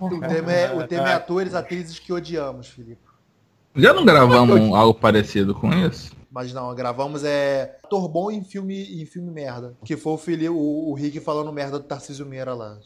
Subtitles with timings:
[0.00, 3.00] O tema é, o tema é atores, atrizes que odiamos, Felipe.
[3.76, 6.12] Já não gravamos algo parecido com isso?
[6.32, 9.74] Mas não, gravamos é ator bom em filme, em filme merda.
[9.84, 12.76] Que foi o, Felipe, o, o Rick falando merda do Tarcísio Meira lá.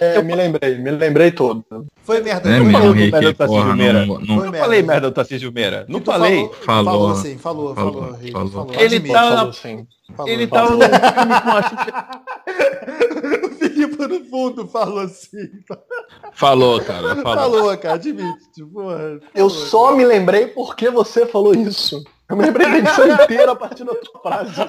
[0.00, 1.64] É, é, me lembrei, me lembrei todo.
[2.04, 2.48] Foi merda.
[2.48, 2.92] É foi mesmo, merda.
[2.94, 4.06] Rick, merda do Tarcísio porra, Meira.
[4.06, 5.84] não, não, Não falei merda do Tarcísio Meira.
[5.88, 6.48] Não falei.
[6.48, 6.84] Falou, Falou.
[6.84, 8.50] falou sim, falou, falou, Falou, Rick, falou.
[8.50, 8.74] falou.
[8.74, 9.86] Ele Admite, tá- Falou sim.
[10.16, 10.78] falou, Ele falou.
[10.78, 13.41] tava num filme com a
[13.92, 15.48] O Felipe no fundo falou assim.
[16.32, 17.16] Falou, cara.
[17.16, 17.22] Falou.
[17.22, 18.50] Falou, cara, admite.
[18.54, 19.66] Tipo, porra, Eu falou.
[19.66, 22.02] só me lembrei porque você falou isso.
[22.28, 24.60] Eu me lembrei da edição inteira a partir da tua frase.
[24.60, 24.66] Eu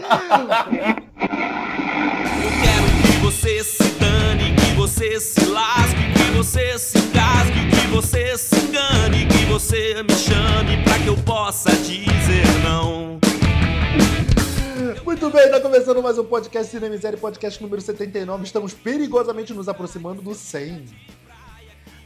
[2.61, 8.37] quero que você se dane, que você se lasque, que você se engasgue, que você
[8.37, 13.19] se engane, que você me chame pra que eu possa dizer não.
[15.05, 18.43] Muito bem, tá começando mais um podcast Cinema e Série, podcast número 79.
[18.43, 20.85] Estamos perigosamente nos aproximando do 100.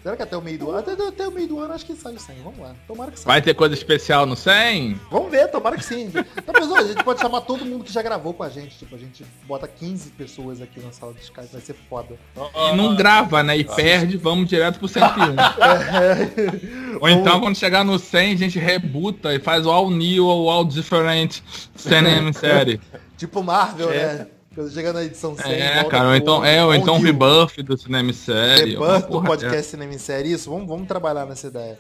[0.02, 0.80] Será que até o meio do ano?
[0.80, 2.36] Até, até o meio do ano acho que sai o 100.
[2.44, 2.76] Vamos lá.
[2.88, 3.28] Tomara que saia.
[3.28, 5.00] Vai ter coisa especial no 100?
[5.12, 6.12] Vamos ver, tomara que sim.
[6.12, 8.78] Pessoal, a gente pode chamar todo mundo que já gravou com a gente.
[8.78, 12.18] Tipo, a gente bota 15 pessoas aqui na sala de Skype, vai ser foda.
[12.56, 13.58] E não grava, né?
[13.58, 15.08] E perde, vamos direto pro 101.
[17.02, 20.50] Ou então, quando chegar no 100, a gente rebuta e faz o all new ou
[20.50, 21.42] all different
[21.76, 22.80] cinema série.
[23.18, 24.28] Tipo Marvel, né?
[24.58, 25.52] Quando chega na edição 100.
[25.54, 28.72] É, volta cara, ou então, é, ou então rebuff do cinema série.
[28.72, 29.70] Rebuff do podcast dessa.
[29.70, 30.32] Cinema em Série.
[30.32, 31.78] Isso, vamos, vamos trabalhar nessa ideia.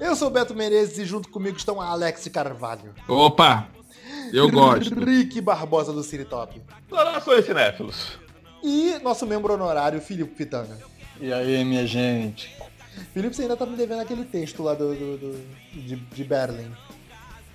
[0.00, 2.92] Eu sou o Beto Menezes e junto comigo estão a Alex Carvalho.
[3.06, 3.68] Opa!
[4.32, 4.92] Eu gosto.
[4.98, 6.60] Rick Barbosa do Cine Top.
[6.90, 8.18] Saudações cinéfilos.
[8.60, 10.76] E nosso membro honorário, Filipe Pitanga.
[11.20, 12.52] E aí, minha gente?
[13.14, 16.72] Felipe, você ainda tá me devendo aquele texto lá do, do- do- de, de Berlim.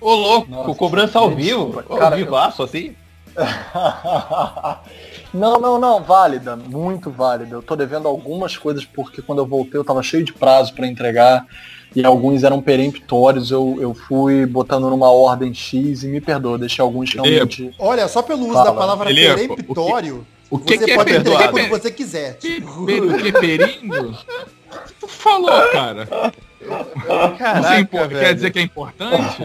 [0.00, 1.82] Ô, louco, Nossa, cobrança ao vivo.
[1.82, 2.96] cara, ao vivaço, assim.
[5.32, 7.56] não, não, não, válida, muito válida.
[7.56, 10.86] Eu tô devendo algumas coisas porque quando eu voltei eu tava cheio de prazo pra
[10.86, 11.46] entregar
[11.94, 13.50] e alguns eram peremptórios.
[13.50, 17.74] Eu, eu fui botando numa ordem X e me perdoa, deixei alguns realmente.
[17.78, 18.70] Olha, só pelo uso Fala.
[18.70, 21.52] da palavra Filipe, peremptório, O que, você que é pode entregar perdoado?
[21.70, 22.36] quando você quiser.
[22.38, 24.10] Pe- pe- O que, perindo?
[24.10, 24.12] O
[24.86, 26.08] que tu falou, cara?
[26.62, 29.42] Isso é impo- quer dizer que é importante?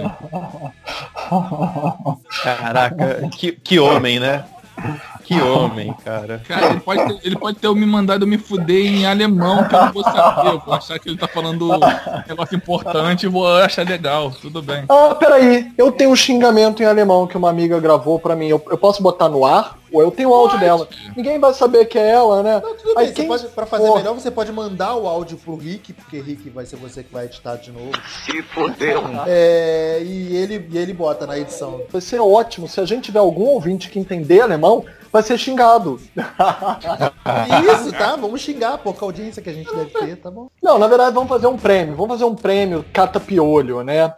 [2.44, 4.46] Caraca, que, que homem, né?
[5.24, 6.40] Que homem, cara.
[6.48, 9.82] Cara, ele pode, ter, ele pode ter me mandado me fuder em alemão, que eu
[9.86, 10.50] não vou saber.
[10.50, 11.80] Eu vou achar que ele tá falando um
[12.28, 14.32] negócio importante e vou achar legal.
[14.40, 14.86] Tudo bem.
[14.88, 18.48] Ah, peraí, eu tenho um xingamento em alemão que uma amiga gravou pra mim.
[18.48, 19.77] Eu, eu posso botar no ar?
[19.92, 20.88] Ou eu tenho o áudio dela?
[21.16, 22.62] Ninguém vai saber que é ela, né?
[22.62, 25.56] Não, tudo Aí bem, quem pode, pra fazer melhor, você pode mandar o áudio pro
[25.56, 27.92] Rick, porque Rick vai ser você que vai editar de novo.
[28.26, 29.04] Se fodeu.
[29.26, 31.82] É, e, ele, e ele bota na edição.
[31.90, 32.68] Vai ser ótimo.
[32.68, 36.00] Se a gente tiver algum ouvinte que entender alemão, vai ser xingado.
[37.74, 38.16] Isso, tá?
[38.16, 40.48] Vamos xingar, pouca audiência que a gente deve ter, tá bom?
[40.62, 41.96] Não, na verdade, vamos fazer um prêmio.
[41.96, 44.14] Vamos fazer um prêmio cata-piolho, né?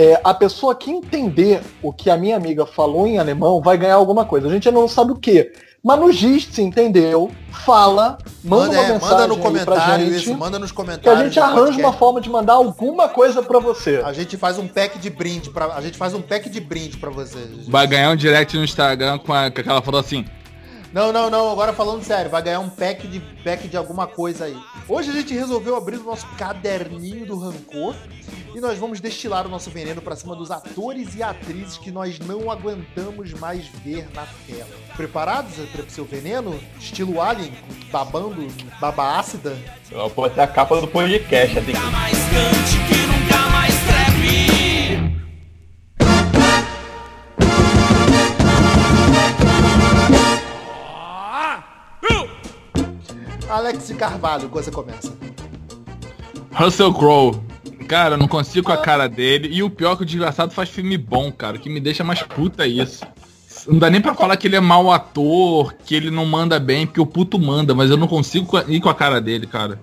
[0.00, 3.96] É, a pessoa que entender o que a minha amiga falou em alemão vai ganhar
[3.96, 4.46] alguma coisa.
[4.46, 5.50] A gente ainda não sabe o que.
[5.82, 10.16] Mas no GIST, se entendeu, fala, manda, Manda, uma é, mensagem manda no comentário gente,
[10.22, 11.24] isso, manda nos que a comentários.
[11.24, 14.00] gente arranja uma forma de mandar alguma coisa pra você.
[14.04, 16.96] A gente faz um pack de brinde para a gente faz um pack de brinde
[16.96, 17.66] para vocês.
[17.68, 20.24] Vai ganhar um direct no Instagram com, a, com aquela foto assim.
[20.92, 24.46] Não, não, não, agora falando sério, vai ganhar um pack de pack de alguma coisa
[24.46, 24.56] aí.
[24.88, 27.94] Hoje a gente resolveu abrir o nosso caderninho do rancor
[28.54, 32.18] e nós vamos destilar o nosso veneno pra cima dos atores e atrizes que nós
[32.18, 34.70] não aguentamos mais ver na tela.
[34.96, 36.58] Preparados para o seu veneno?
[36.78, 37.52] Estilo Alien,
[37.92, 38.46] babando,
[38.80, 39.56] baba ácida?
[40.14, 41.72] Pode ser a capa do podcast, assim.
[41.72, 43.07] Cante, que
[53.48, 55.12] Alex Carvalho, você começa.
[56.52, 57.40] Russell Crowe.
[57.86, 59.48] Cara, eu não consigo com a cara dele.
[59.50, 61.56] E o pior é que o desgraçado faz filme bom, cara.
[61.56, 63.04] O que me deixa mais puta é isso.
[63.66, 66.86] Não dá nem pra falar que ele é mau ator, que ele não manda bem,
[66.86, 69.80] porque o puto manda, mas eu não consigo co- ir com a cara dele, cara.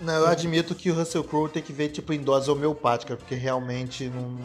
[0.00, 3.34] Não, eu admito que o Russell Crowe tem que ver tipo em dose homeopática, porque
[3.34, 4.36] realmente não.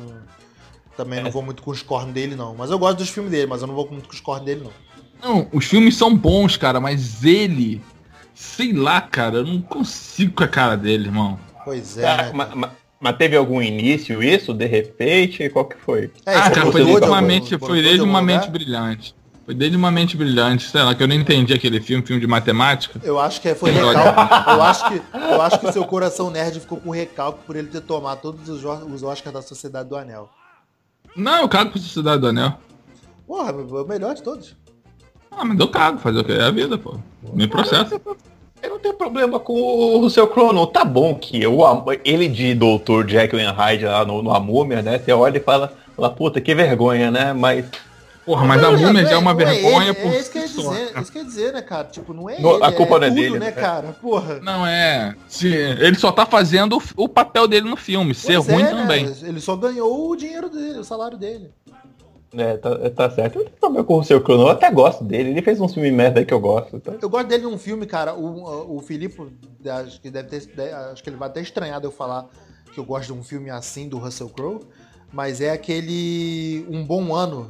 [0.96, 2.56] Também não vou muito com os cornos dele, não.
[2.56, 4.64] Mas eu gosto dos filmes dele, mas eu não vou muito com os cornos dele,
[4.64, 4.72] não.
[5.24, 7.82] Não, os filmes são bons, cara, mas ele.
[8.34, 11.40] Sei lá, cara, eu não consigo com a cara dele, irmão.
[11.64, 12.10] Pois é.
[12.10, 12.32] Ah, né?
[12.34, 15.50] ma- ma- mas teve algum início isso, de repente?
[15.50, 16.12] Qual que foi?
[16.26, 19.16] É, ah, cara, foi de desde uma mente, foi de desde uma mente brilhante.
[19.44, 22.28] Foi desde uma mente brilhante, sei lá, que eu não entendi aquele filme, filme de
[22.28, 23.00] matemática.
[23.04, 24.50] Eu acho que é- foi recalque.
[24.52, 27.68] Eu acho que, eu acho que o seu coração nerd ficou com recalque por ele
[27.68, 30.30] ter tomado todos os, Os- os Oscars da Sociedade do Anel.
[31.16, 32.54] Não, eu cago pra Sociedade do Anel.
[33.26, 34.56] Porra, é o melhor de todos.
[35.32, 36.32] Ah, mas eu cago, fazer o que?
[36.34, 36.96] É a vida, pô.
[37.34, 38.00] Me processo.
[38.62, 40.68] Eu não tenho problema com o Crowe, não.
[40.68, 41.60] Tá bom que eu,
[42.06, 42.54] ele de.
[43.08, 45.00] Jekyll and Hyde lá no, no A Múmia, né?
[45.00, 47.34] Você olha e fala, fala, puta, que vergonha, né?
[47.34, 47.66] Mas
[48.24, 50.42] Porra, mas a múmia já é uma não vergonha ele, por É isso que eu
[50.44, 51.02] ia dizer, cara.
[51.02, 51.84] isso que eu ia dizer, né, cara?
[51.86, 53.52] Tipo, não é No- ele, a culpa é não é tudo, dele, né, né?
[53.52, 53.88] cara?
[54.00, 54.40] Porra.
[54.42, 55.16] Não é.
[55.44, 58.82] Ele só tá fazendo o, o papel dele no filme, ser Pois ruim é, né?
[58.82, 59.16] também.
[59.24, 61.50] Ele só ganhou o dinheiro dele, o salário dele.
[62.34, 63.40] É, tá, tá certo.
[63.40, 64.46] Eu problema com o Russell Crowe, não.
[64.48, 65.32] Eu até gosto dele.
[65.32, 66.80] Ele fez um filme merda aí que eu gosto.
[66.80, 66.94] Tá?
[67.02, 68.14] Eu gosto dele num filme, cara.
[68.14, 69.22] O, o Filipe,
[69.68, 70.74] acho que deve ter.
[70.74, 72.28] Acho que ele vai até estranhar de eu falar
[72.74, 74.62] que eu gosto de um filme assim do Russell Crowe.
[75.12, 77.50] Mas é aquele Um Bom Ano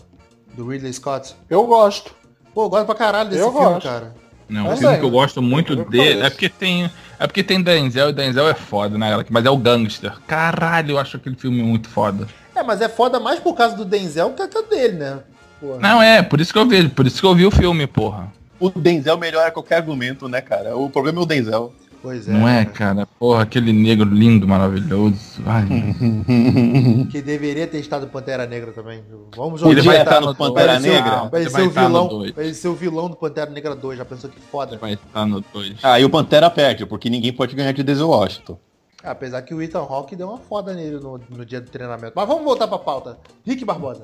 [0.55, 1.35] do Ridley Scott.
[1.47, 2.15] Eu gosto.
[2.53, 3.83] Pô, eu gosto pra caralho desse Eu filme, gosto.
[3.87, 4.15] cara.
[4.49, 6.21] Não, É, um filme que eu gosto muito Eu dele.
[6.23, 6.89] É porque tem.
[7.19, 9.23] É porque tem Denzel e Denzel é foda, né?
[9.29, 10.19] Mas é o Gangster.
[10.27, 12.27] Caralho, eu acho aquele filme muito foda.
[12.61, 15.19] É, mas é foda mais por causa do Denzel que a dele, né?
[15.59, 15.79] Porra.
[15.79, 18.31] Não, é, por isso que eu vejo, por isso que eu vi o filme, porra.
[18.59, 20.77] O Denzel melhora qualquer argumento, né, cara?
[20.77, 21.73] O problema é o Denzel.
[22.03, 22.31] Pois é.
[22.31, 23.07] Não é, cara?
[23.19, 25.17] Porra, aquele negro lindo, maravilhoso.
[25.45, 25.65] Ai,
[27.11, 29.03] Que deveria ter estado Pantera Negra também.
[29.35, 29.83] Vamos Ele jogar.
[29.83, 30.83] vai Podia estar tá no Pantera dois.
[30.83, 31.15] Negra?
[31.17, 31.29] Não.
[31.29, 32.33] Vai Ele ser vai o vilão.
[32.35, 33.97] Vai ser o vilão do Pantera Negra 2.
[33.99, 34.77] Já pensou que foda?
[34.77, 35.75] vai estar no 2.
[35.83, 38.57] Ah, e o Pantera perde, porque ninguém pode ganhar de Denzel Washington.
[39.03, 42.13] Apesar que o Ethan Hawke deu uma foda nele no, no dia do treinamento.
[42.15, 43.17] Mas vamos voltar pra pauta.
[43.45, 44.03] Rick Barbosa.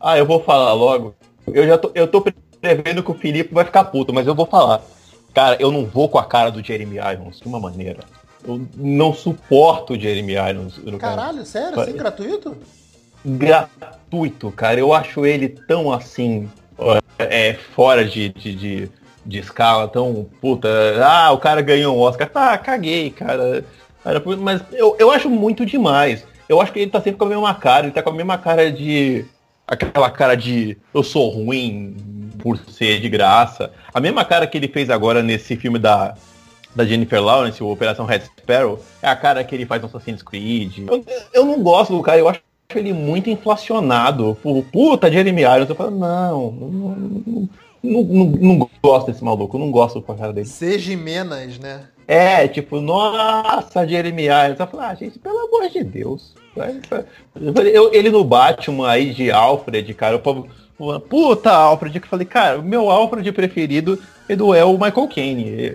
[0.00, 1.14] Ah, eu vou falar logo.
[1.46, 2.24] Eu já tô, eu tô
[2.60, 4.82] prevendo que o Felipe vai ficar puto, mas eu vou falar.
[5.32, 8.00] Cara, eu não vou com a cara do Jeremy Irons de uma maneira.
[8.46, 10.78] Eu não suporto o Jeremy Irons.
[10.78, 11.16] no cara.
[11.16, 11.80] Caralho, sério?
[11.80, 12.56] Assim, gratuito?
[13.24, 14.78] Gratuito, cara.
[14.78, 16.48] Eu acho ele tão assim,
[17.18, 18.90] é, fora de, de, de,
[19.24, 20.68] de escala, tão puta.
[21.02, 22.28] Ah, o cara ganhou um Oscar.
[22.28, 23.64] Tá, caguei, cara.
[24.40, 26.24] Mas eu, eu acho muito demais.
[26.48, 27.86] Eu acho que ele tá sempre com a mesma cara.
[27.86, 29.24] Ele tá com a mesma cara de.
[29.66, 31.96] Aquela cara de eu sou ruim
[32.38, 33.72] por ser de graça.
[33.92, 36.14] A mesma cara que ele fez agora nesse filme da,
[36.74, 40.22] da Jennifer Lawrence, o Operação Red Sparrow, é a cara que ele faz no Assassin's
[40.22, 40.86] Creed.
[40.86, 42.40] Eu, eu não gosto do cara, eu acho
[42.74, 44.36] ele muito inflacionado.
[44.42, 45.68] Por, Puta, Jeremy Irons.
[45.68, 46.68] Eu falo, não, não,
[47.82, 50.46] não, não, não, gosto desse maluco, não gosto com a cara dele.
[50.46, 51.88] Seja menos, né?
[52.06, 54.60] É, tipo, nossa, Jeremy Irons.
[54.60, 56.34] Eu falo, ah, gente, pelo amor de Deus.
[57.72, 60.48] Eu- ele no Batman aí de Alfred, cara, o povo.
[61.08, 63.96] Puta Alfred, que eu falei, cara, o meu Alfred preferido
[64.28, 65.72] é do é o Michael Caine.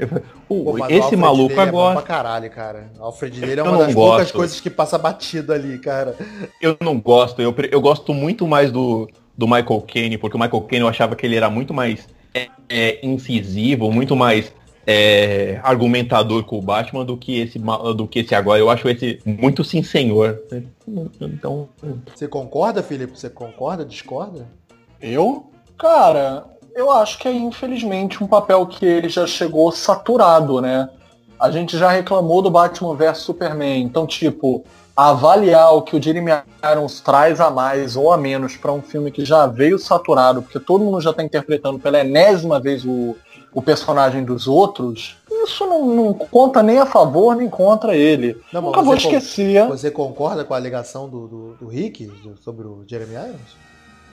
[0.47, 1.95] Pô, esse maluco É bom agora.
[1.95, 2.91] pra caralho, cara.
[2.99, 4.35] O Alfred dele é uma das poucas gosto.
[4.35, 6.15] coisas que passa batido ali, cara.
[6.61, 10.61] Eu não gosto, eu, eu gosto muito mais do, do Michael Caine, porque o Michael
[10.63, 14.51] Caine eu achava que ele era muito mais é, é, incisivo, muito mais
[14.91, 17.59] é, argumentador com o Batman do que esse
[17.95, 18.59] do que esse agora.
[18.59, 20.41] Eu acho esse muito sim senhor.
[21.21, 21.69] Então,
[22.15, 23.15] Você concorda, Felipe?
[23.15, 23.85] Você concorda?
[23.85, 24.47] Discorda?
[24.99, 25.45] Eu?
[25.77, 26.43] Cara,
[26.73, 30.89] eu acho que é infelizmente um papel que ele já chegou saturado, né?
[31.39, 33.83] A gente já reclamou do Batman vs Superman.
[33.83, 34.65] Então, tipo,
[34.97, 36.31] avaliar o que o Jeremy
[36.63, 40.59] Irons traz a mais ou a menos pra um filme que já veio saturado, porque
[40.59, 43.15] todo mundo já tá interpretando pela enésima vez o,
[43.53, 48.39] o personagem dos outros, isso não, não conta nem a favor nem contra ele.
[48.53, 49.67] Não, Nunca vou você con- esquecer.
[49.67, 53.57] Você concorda com a alegação do, do, do Rick do- sobre o Jeremy Irons?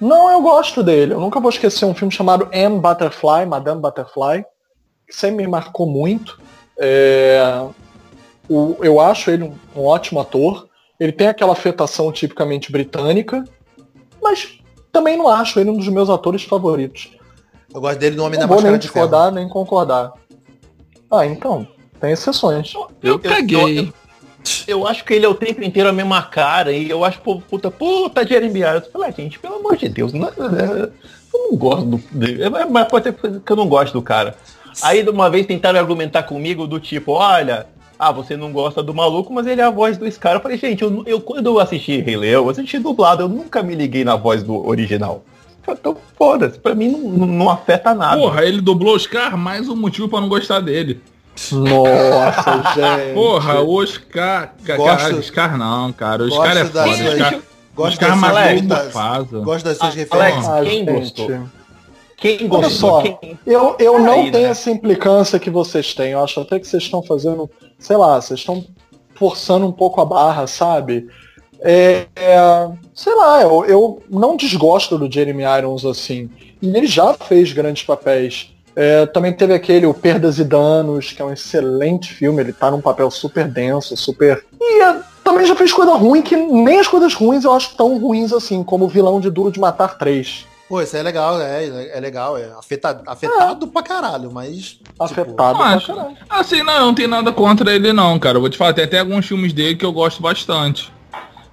[0.00, 1.12] Não, eu gosto dele.
[1.14, 2.78] Eu nunca vou esquecer um filme chamado M.
[2.80, 4.44] Butterfly, Madame Butterfly,
[5.06, 6.38] que sempre me marcou muito.
[6.78, 7.40] É,
[8.48, 10.68] o- eu acho ele um, um ótimo ator.
[10.98, 13.44] Ele tem aquela afetação tipicamente britânica,
[14.22, 14.58] mas
[14.92, 17.10] também não acho ele um dos meus atores favoritos.
[17.74, 19.06] Eu gosto dele no Homem Não da vou nem Máscara de Ferro.
[19.06, 20.12] discordar nem concordar.
[21.10, 21.66] Ah, então,
[22.00, 22.72] tem exceções.
[23.02, 23.92] Eu caguei.
[24.66, 27.20] Eu, eu acho que ele é o tempo inteiro a mesma cara e eu acho,
[27.20, 28.84] pô, puta, puta Jeremy Irons.
[28.86, 30.92] Eu falei, ah, gente, pelo amor de Deus, não- eu
[31.32, 32.00] não gosto do.
[32.24, 34.36] é, Mas pode ser que eu não gosto do cara.
[34.82, 37.66] Aí de uma vez tentaram argumentar comigo do tipo, olha,
[37.98, 40.34] ah, você não gosta do maluco, mas ele é a voz do Scar.
[40.34, 43.62] Eu falei, gente, eu, eu quando eu assisti Rei Leão, eu assisti dublado, eu nunca
[43.62, 45.22] me liguei na voz do original.
[45.68, 48.16] Então, foda-se, pra mim não, não, afeta nada.
[48.16, 51.00] Porra, ele dublou o Oscar, mais um motivo pra não gostar dele.
[51.52, 53.14] Nossa, gente.
[53.14, 54.54] Porra, o Oscar.
[54.64, 56.22] Gosto- cara, Oscar não, cara.
[56.24, 56.96] O Oscar é das foda.
[56.96, 57.40] suas- Oscar,
[57.74, 60.48] Gosto Oscar das suas, das, gosto das suas referências.
[60.48, 61.40] Alex, quem gostou?
[62.16, 62.70] Quem Olha gostou?
[62.70, 64.50] só, Quem- eu, eu não Peraí, tenho né?
[64.50, 66.12] essa implicância que vocês têm.
[66.12, 68.64] Eu acho até que vocês estão fazendo, sei lá, vocês estão
[69.14, 71.06] forçando um pouco a barra, sabe?
[71.60, 76.30] É, é, sei lá, eu, eu não desgosto do Jeremy Irons assim.
[76.60, 78.52] E ele já fez grandes papéis.
[78.74, 82.42] É, também teve aquele O Perdas e Danos, que é um excelente filme.
[82.42, 84.44] Ele tá num papel super denso, super.
[84.60, 87.98] E é, também já fez coisa ruim que nem as coisas ruins eu acho tão
[87.98, 90.44] ruins assim, como o vilão de Duro de Matar 3.
[90.68, 94.72] Pô, isso é legal, é, é legal, é afeta- afetado pra caralho, mas.
[94.72, 96.16] tipo, Afetado Não, pra acho- caralho.
[96.28, 98.36] Assim, não, eu não tenho nada contra ele não, cara.
[98.36, 100.92] Eu vou te falar, tem até alguns filmes dele que eu gosto bastante.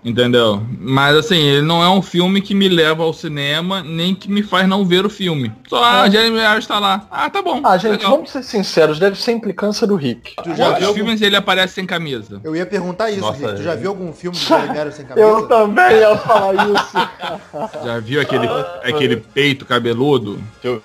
[0.05, 0.61] Entendeu?
[0.79, 4.43] Mas assim, ele não é um filme que me leva ao cinema, nem que me
[4.43, 5.49] faz não ver o filme.
[5.69, 7.07] Só, ah, Jeremy Irons tá lá.
[7.09, 7.61] Ah, tá bom.
[7.63, 8.11] Ah, gente, legal.
[8.11, 10.35] vamos ser sinceros, deve ser implicância do Rick.
[10.43, 12.41] Tu já Quantos viu algum- filmes ele aparece sem camisa?
[12.43, 13.55] Eu ia perguntar isso, Nossa, Rick.
[13.55, 13.75] Tu já é.
[13.77, 15.25] viu algum filme do Jeremy Irons sem camisa?
[15.27, 16.93] Eu também ia falar isso.
[17.85, 18.47] Já viu aquele,
[18.83, 20.37] aquele peito cabeludo?
[20.61, 20.83] Se eu,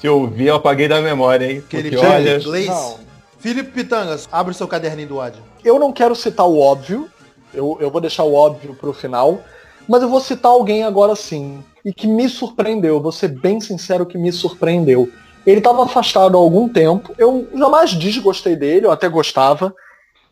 [0.00, 1.62] se eu vi, eu apaguei da memória, hein?
[1.64, 2.40] Aquele Porque olha.
[3.38, 5.40] Felipe Pitangas, abre o seu caderninho do ódio.
[5.64, 7.08] Eu não quero citar o óbvio,
[7.52, 9.40] eu, eu vou deixar o óbvio pro final,
[9.88, 14.06] mas eu vou citar alguém agora sim, e que me surpreendeu, vou ser bem sincero
[14.06, 15.10] que me surpreendeu.
[15.46, 19.74] Ele estava afastado há algum tempo, eu jamais desgostei dele, eu até gostava,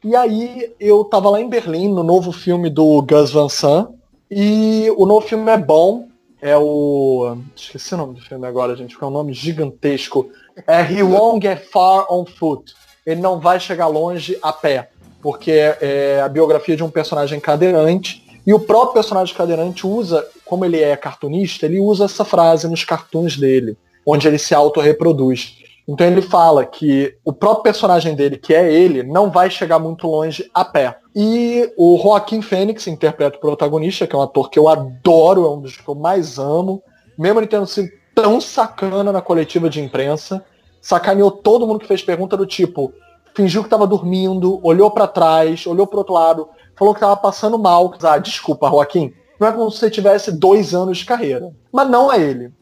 [0.02, 3.88] e aí eu tava lá em Berlim, no novo filme do Gus Van Sant,
[4.30, 6.08] e o novo filme é bom,
[6.42, 7.38] é o...
[7.56, 10.28] esqueci o nome do filme agora, gente, porque é um nome gigantesco.
[10.66, 12.74] É He Won't Get Far on Foot.
[13.06, 14.90] Ele não vai chegar longe a pé
[15.24, 20.66] porque é a biografia de um personagem cadeirante e o próprio personagem cadeirante usa, como
[20.66, 25.56] ele é cartunista, ele usa essa frase nos cartoons dele, onde ele se autorreproduz.
[25.88, 30.06] Então ele fala que o próprio personagem dele, que é ele, não vai chegar muito
[30.06, 30.98] longe a pé.
[31.16, 35.50] E o Joaquim Fênix interpreta o protagonista, que é um ator que eu adoro, é
[35.52, 36.82] um dos que eu mais amo,
[37.16, 40.44] mesmo ele tendo sido tão sacana na coletiva de imprensa,
[40.82, 42.92] sacaneou todo mundo que fez pergunta do tipo,
[43.34, 47.58] fingiu que tava dormindo, olhou pra trás, olhou pro outro lado, falou que tava passando
[47.58, 47.92] mal.
[48.02, 49.12] Ah, desculpa, Joaquim.
[49.38, 51.52] Não é como se você tivesse dois anos de carreira.
[51.72, 52.52] Mas não é ele.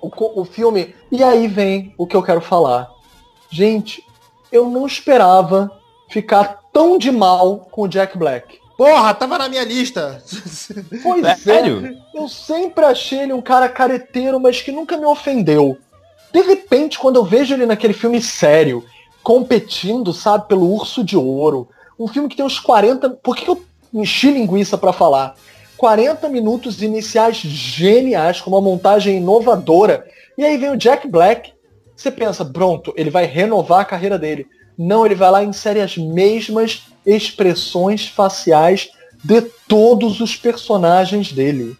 [0.00, 0.10] O,
[0.40, 0.94] o filme.
[1.10, 2.88] E aí vem o que eu quero falar.
[3.50, 4.02] Gente,
[4.52, 5.70] eu não esperava
[6.08, 8.58] ficar tão de mal com o Jack Black.
[8.76, 10.22] Porra, tava na minha lista.
[11.02, 11.34] Pois é.
[11.34, 11.96] Sério?
[12.14, 15.78] Eu sempre achei ele um cara careteiro, mas que nunca me ofendeu.
[16.32, 18.84] De repente, quando eu vejo ele naquele filme sério,
[19.26, 21.68] competindo, sabe, pelo Urso de Ouro,
[21.98, 23.10] um filme que tem uns 40.
[23.10, 23.60] Por que eu
[23.92, 25.34] enchi linguiça pra falar?
[25.76, 30.06] 40 minutos iniciais geniais, com uma montagem inovadora.
[30.38, 31.52] E aí vem o Jack Black.
[31.96, 34.46] Você pensa, pronto, ele vai renovar a carreira dele.
[34.78, 38.90] Não, ele vai lá e insere as mesmas expressões faciais
[39.24, 41.76] de todos os personagens dele.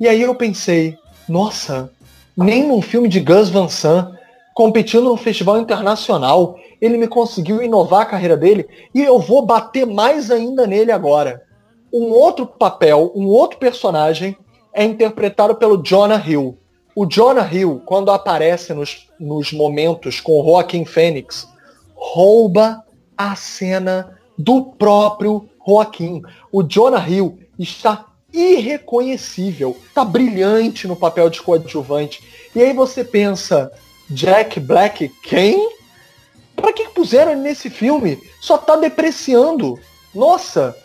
[0.00, 1.92] E aí eu pensei, nossa,
[2.36, 4.17] nem num filme de Gus Van Sant,
[4.58, 9.86] competindo num festival internacional, ele me conseguiu inovar a carreira dele e eu vou bater
[9.86, 11.44] mais ainda nele agora.
[11.92, 14.36] Um outro papel, um outro personagem
[14.72, 16.58] é interpretado pelo Jonah Hill.
[16.92, 21.46] O Jonah Hill, quando aparece nos, nos momentos com o Joaquim Fênix,
[21.94, 22.82] rouba
[23.16, 26.20] a cena do próprio Joaquim.
[26.50, 32.20] O Jonah Hill está irreconhecível, tá brilhante no papel de coadjuvante.
[32.56, 33.70] E aí você pensa,
[34.10, 35.76] Jack Black quem?
[36.56, 38.18] Pra que puseram ele nesse filme?
[38.40, 39.78] Só tá depreciando.
[40.14, 40.76] Nossa!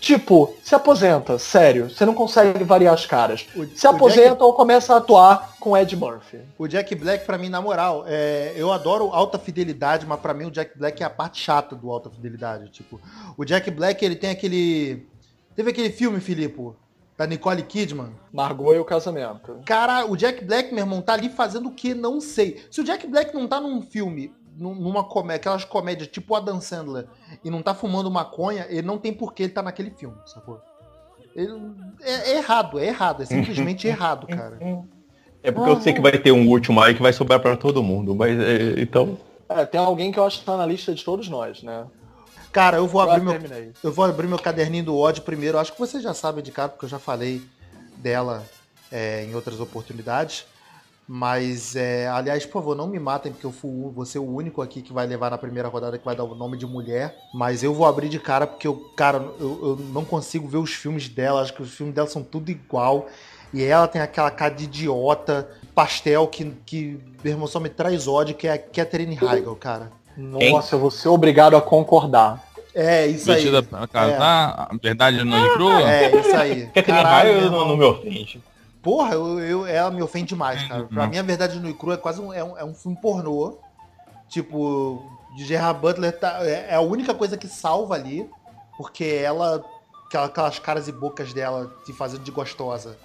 [0.00, 3.46] Tipo, se aposenta, sério, você não consegue variar as caras.
[3.54, 6.40] O- Se aposenta ou começa a atuar com Ed Murphy.
[6.58, 10.46] O Jack Black, pra mim, na moral, é, eu adoro alta fidelidade, mas pra mim
[10.46, 12.68] o Jack Black é a parte chata do alta fidelidade.
[12.70, 13.00] Tipo,
[13.38, 15.06] o Jack Black, ele tem aquele.
[15.54, 16.72] Teve aquele filme, Filipe,
[17.16, 18.10] da Nicole Kidman.
[18.32, 19.58] Margot e o casamento.
[19.64, 21.94] Cara, o Jack Black, meu irmão, tá ali fazendo o que?
[21.94, 22.62] Não sei.
[22.70, 26.36] Se o Jack Black não tá num filme, num- numa comédia, aquelas comédias tipo o
[26.36, 27.06] Adam Sandler,
[27.44, 30.60] e não tá fumando maconha, ele não tem por que ele tá naquele filme, sacou?
[31.34, 31.52] Ele-
[32.02, 34.58] é, é errado, é errado, é simplesmente errado, cara.
[35.42, 37.82] É porque eu sei que vai ter um último aí que vai sobrar pra todo
[37.82, 39.18] mundo, mas é, então.
[39.48, 41.84] É, tem alguém que eu acho que tá na lista de todos nós, né?
[42.52, 43.72] Cara, eu vou abrir meu.
[43.82, 45.58] Eu vou abrir meu caderninho do ódio primeiro.
[45.58, 47.42] Acho que vocês já sabem de cara, porque eu já falei
[47.96, 48.44] dela
[48.90, 50.44] é, em outras oportunidades.
[51.08, 54.62] Mas, é, aliás, por favor, não me matem, porque eu fui, vou ser o único
[54.62, 57.16] aqui que vai levar na primeira rodada que vai dar o nome de mulher.
[57.34, 60.72] Mas eu vou abrir de cara, porque eu, cara, eu, eu não consigo ver os
[60.72, 61.40] filmes dela.
[61.40, 63.08] Acho que os filmes dela são tudo igual.
[63.52, 68.06] E ela tem aquela cara de idiota, pastel, que, que meu irmão, só me traz
[68.06, 69.90] ódio, que é a Catherine Heigl, cara.
[70.16, 72.42] Nossa, eu vou ser obrigado a concordar.
[72.74, 73.36] É, isso aí.
[73.36, 75.82] Vestida pra casar, a verdade não é crua.
[75.90, 76.66] É, isso aí.
[76.74, 78.42] Quer Caralho, raio não, não me ofende.
[78.82, 80.84] Porra, eu, eu- ela me ofende demais, cara.
[80.84, 81.10] Pra Não.
[81.10, 83.58] mim, a verdade no e cru é quase um, é um, é um filme pornô.
[84.28, 85.02] Tipo,
[85.36, 88.28] de Gerard Butler tá- é, é a única coisa que salva ali,
[88.76, 89.62] porque ela,
[90.06, 92.96] aquela- aquelas caras e bocas dela se fazendo de gostosa,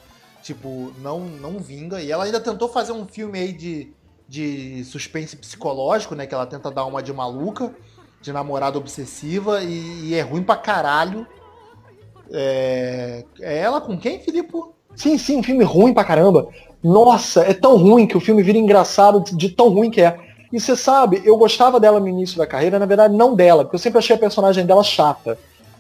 [0.42, 2.02] tipo, não, não vinga.
[2.02, 3.94] E ela ainda tentou fazer um filme aí de,
[4.27, 6.27] de suspense psicológico, né?
[6.27, 7.74] Que ela tenta dar uma de maluca,
[8.22, 11.25] de namorada obsessiva, e, e é ruim pra caralho.
[12.31, 14.53] É, é ela com quem, Filipe?
[14.96, 16.50] Sim, sim, um filme ruim pra caramba.
[16.84, 20.19] Nossa, é tão ruim que o filme vira engraçado de, de tão ruim que é.
[20.51, 23.75] E você sabe, eu gostava dela no início da carreira, na verdade não dela, porque
[23.75, 25.38] eu sempre achei a personagem dela chata.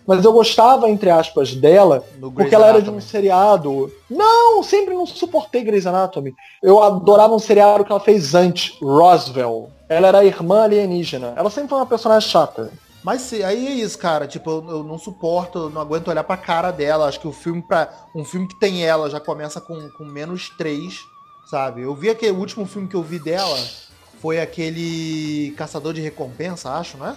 [0.07, 2.01] Mas eu gostava, entre aspas, dela,
[2.33, 3.91] porque ela era de um seriado.
[4.09, 6.33] Não, sempre não suportei Grey's Anatomy.
[6.63, 9.69] Eu adorava um seriado que ela fez antes, Roswell.
[9.89, 11.33] Ela era a irmã alienígena.
[11.35, 12.71] Ela sempre foi uma personagem chata.
[13.03, 14.25] Mas aí é isso, cara.
[14.27, 17.07] Tipo, eu, eu não suporto, eu não aguento olhar pra cara dela.
[17.07, 20.49] Acho que o filme, para um filme que tem ela, já começa com, com menos
[20.57, 20.97] 3,
[21.49, 21.81] sabe?
[21.81, 23.57] Eu vi aquele o último filme que eu vi dela
[24.21, 27.07] foi aquele Caçador de Recompensa, acho, não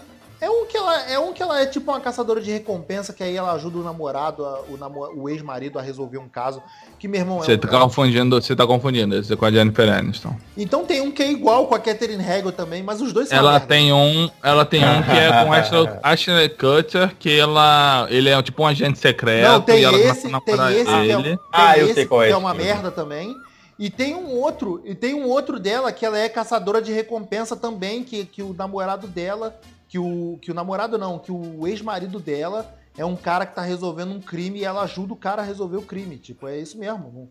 [0.40, 0.46] é?
[0.46, 3.22] É um que ela é um que ela é tipo uma caçadora de recompensa que
[3.22, 6.62] aí ela ajuda o namorado, a- o, namo- o ex-marido a resolver um caso
[6.98, 9.44] que meu irmão é Você um tá cara- confundindo, você tá confundindo esse é com
[9.44, 10.34] a Jennifer Aniston.
[10.56, 13.38] Então tem um que é igual com a Catherine Hegel também, mas os dois são
[13.38, 13.66] Ela merda.
[13.66, 18.42] tem um, ela tem um que é com Ashton, Ashton Kutcher, que ela, ele é
[18.42, 20.32] tipo um agente secreto Não, tem e ela esse, tem
[20.74, 21.36] esse que é, um- ele.
[21.36, 23.34] tem Ah, eu esse sei qual é que é esse uma merda também.
[23.78, 27.56] E tem um outro, e tem um outro dela que ela é caçadora de recompensa
[27.56, 29.56] também, que, que o namorado dela,
[29.90, 33.62] que o, que o namorado não, que o ex-marido dela é um cara que tá
[33.62, 36.16] resolvendo um crime e ela ajuda o cara a resolver o crime.
[36.16, 37.28] Tipo, é isso mesmo.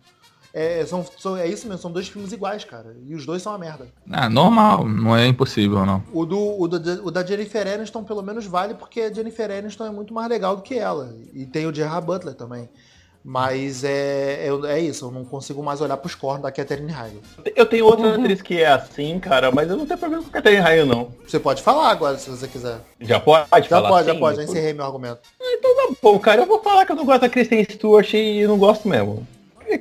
[0.53, 2.95] É, são, são- é isso mesmo, são dois filmes iguais, cara.
[3.05, 3.87] E os dois são uma merda.
[4.11, 6.03] Ah, normal, não é impossível, não.
[6.11, 9.85] O, do, o, do- o da Jennifer Aniston pelo menos vale porque a Jennifer Aniston
[9.85, 11.15] é muito mais legal do que ela.
[11.33, 12.67] E tem o Gerard Butler também.
[13.23, 17.19] Mas é, é, é isso, eu não consigo mais olhar pros cornos da Catherine Heigl.
[17.55, 20.33] Eu tenho outra atriz que é assim, cara, mas eu não tenho problema com a
[20.33, 21.09] Catherine Raio, não.
[21.27, 22.77] Você pode falar agora, se você quiser.
[22.99, 24.19] Já pode Já falar pode, já assim?
[24.19, 25.19] pode, já encerrei meu argumento.
[26.01, 28.88] Pô, cara, eu vou falar que eu não gosto da Kristen Stewart e não gosto
[28.88, 29.27] mesmo.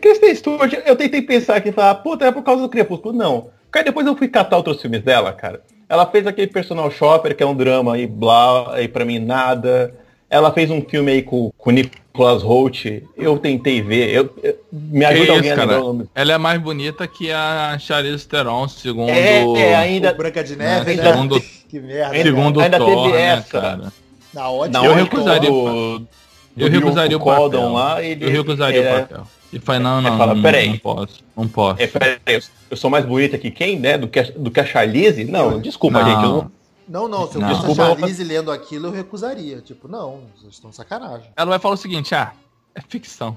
[0.00, 3.14] Kristen Stewart, eu tentei pensar aqui e falar, puta, é por causa do Crepúsculo.
[3.14, 3.50] Não.
[3.70, 5.62] Cara, depois eu fui catar outros filmes dela, cara.
[5.88, 9.94] Ela fez aquele Personal Shopper, que é um drama aí, blá, aí pra mim nada.
[10.30, 12.84] Ela fez um filme aí com com o Nicholas Holt.
[13.16, 14.10] Eu tentei ver.
[14.10, 15.66] Eu, eu- me Que ajuda isso, alguém a cara?
[15.72, 16.06] lembrar o nome.
[16.14, 19.08] Ela é mais bonita que a Charlize Theron, segundo...
[19.10, 20.12] É, é, ainda.
[20.12, 21.10] O Branca de Neve, né, né?
[21.12, 22.14] segundo- Que merda.
[22.14, 23.60] ainda- segundo ainda Thor, teve né, essa.
[23.60, 23.92] cara?
[24.34, 24.78] Na ótima.
[24.80, 26.08] Não, Eu onde recusaria- do- do
[26.56, 27.72] Eu recusaria o papel.
[27.72, 29.22] lá, ele, Eu recusaria o papel.
[29.50, 31.80] E falei, não, Ele não, fala, não, "Peraí." não posso, não posso.
[31.82, 33.96] É, peraí, eu, eu sou mais bonita que quem, né?
[33.96, 35.24] Do que a, do que a Charlize?
[35.24, 36.06] Não, desculpa, Não.
[36.10, 36.22] gente.
[36.24, 36.50] Eu não,
[36.88, 37.62] Não, não, se eu Não.
[37.62, 39.60] fosse a Charlize lendo aquilo, eu recusaria.
[39.60, 41.28] Tipo, não, vocês estão sacanagem.
[41.36, 42.32] Ela vai falar o seguinte, ah,
[42.74, 43.36] é ficção.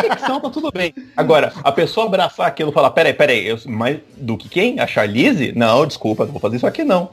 [0.00, 0.94] ficção, tá tudo bem.
[1.16, 4.78] Agora, a pessoa abraçar aquilo e falar, peraí, peraí, eu, mais do que quem?
[4.78, 5.52] A Charlize?
[5.52, 7.10] Não, desculpa, não vou fazer isso aqui não.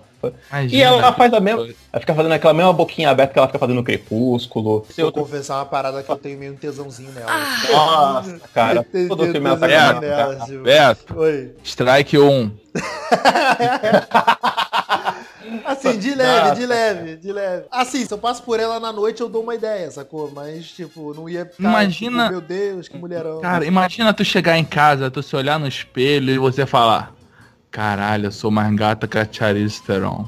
[0.51, 1.63] Imagina, E ela faz a mesma.
[1.91, 4.85] Ela fica fazendo aquela mesma boquinha aberta que ela fica fazendo no crepúsculo.
[4.89, 7.31] Se eu confessar uma parada que eu tenho meio um tesãozinho nela.
[7.71, 10.95] Nossa, cara, Eu todo filme ela tá tesãozinho com nela.
[10.95, 11.51] Beto, Oi.
[11.63, 12.51] strike 1.
[15.65, 17.65] Assim, de leve, de leve, de leve.
[17.71, 20.31] Assim, se eu passo por ela na noite, eu dou uma ideia, sacou?
[20.33, 23.41] Mas, tipo, não ia ficar, Imagina- tipo, meu Deus, que mulherão.
[23.41, 27.13] Cara, imagina tu chegar em casa, tu se olhar no espelho e você falar,
[27.71, 30.27] caralho, eu sou mais gata que a Charlize Theron.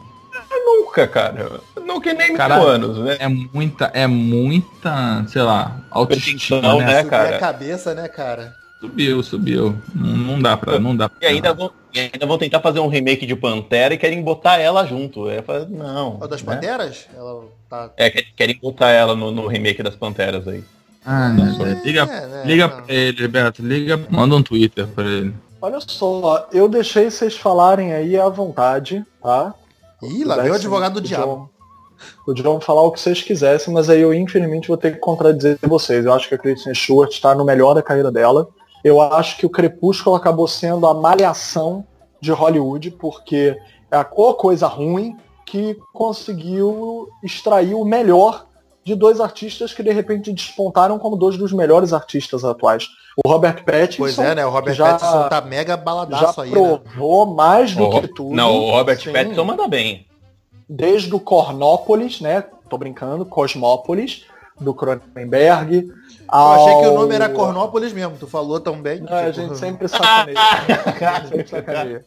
[0.66, 1.60] Nunca, cara.
[1.86, 2.64] Nunca nem mil Caralho.
[2.68, 3.18] anos, né?
[3.20, 6.86] É muita, é muita, sei lá, autoestima, né?
[6.86, 7.04] né?
[7.04, 7.36] Cara?
[7.36, 8.54] a cabeça, né, cara?
[8.80, 9.76] Subiu, subiu.
[9.96, 11.18] Não, não dá pra, não dá pra.
[11.22, 14.58] E ainda vão, e ainda vão tentar fazer um remake de Pantera e querem botar
[14.60, 15.30] ela junto.
[15.30, 16.20] É, não.
[16.22, 16.54] É o das né?
[16.54, 17.08] Panteras?
[17.16, 17.90] Ela tá...
[17.98, 20.64] É, quer- querem botar ela no, no remake das Panteras aí.
[21.06, 21.82] Ah, né?
[21.84, 22.82] liga, É, né, liga não.
[22.82, 25.34] pra ele, Beto, liga, manda um Twitter pra ele.
[25.64, 29.56] Olha só, eu deixei vocês falarem aí à vontade, tá?
[30.02, 31.50] Ih, lá veio o advogado do diabo.
[32.28, 35.58] O John falar o que vocês quisessem, mas aí eu infelizmente vou ter que contradizer
[35.62, 36.04] vocês.
[36.06, 38.50] Eu acho que a Kristen Stewart está no melhor da carreira dela.
[38.84, 41.88] Eu acho que o Crepúsculo acabou sendo a malhação
[42.20, 43.58] de Hollywood, porque
[43.90, 48.48] é a co- coisa ruim que conseguiu extrair o melhor
[48.84, 52.88] de dois artistas que de repente despontaram como dois dos melhores artistas atuais.
[53.24, 54.46] O Robert Pattinson, Pois é, né?
[54.46, 56.56] O Robert já- Pattinson tá mega já baladaço aí, né?
[56.56, 58.36] provou mais do O- que tudo.
[58.36, 59.14] Não, o Robert Sim.
[59.14, 60.06] Pattinson manda bem.
[60.68, 62.44] desde o Cornópolis, né?
[62.70, 64.26] Tô brincando, Cosmópolis,
[64.60, 65.88] do Cronenberg.
[65.88, 69.04] Eu achei que o nome era Cornópolis mesmo, tu falou tão bem.
[69.06, 70.38] que, Não, a tipo, gente sempre sacaneia.
[71.30, 72.06] sempre sacaneia.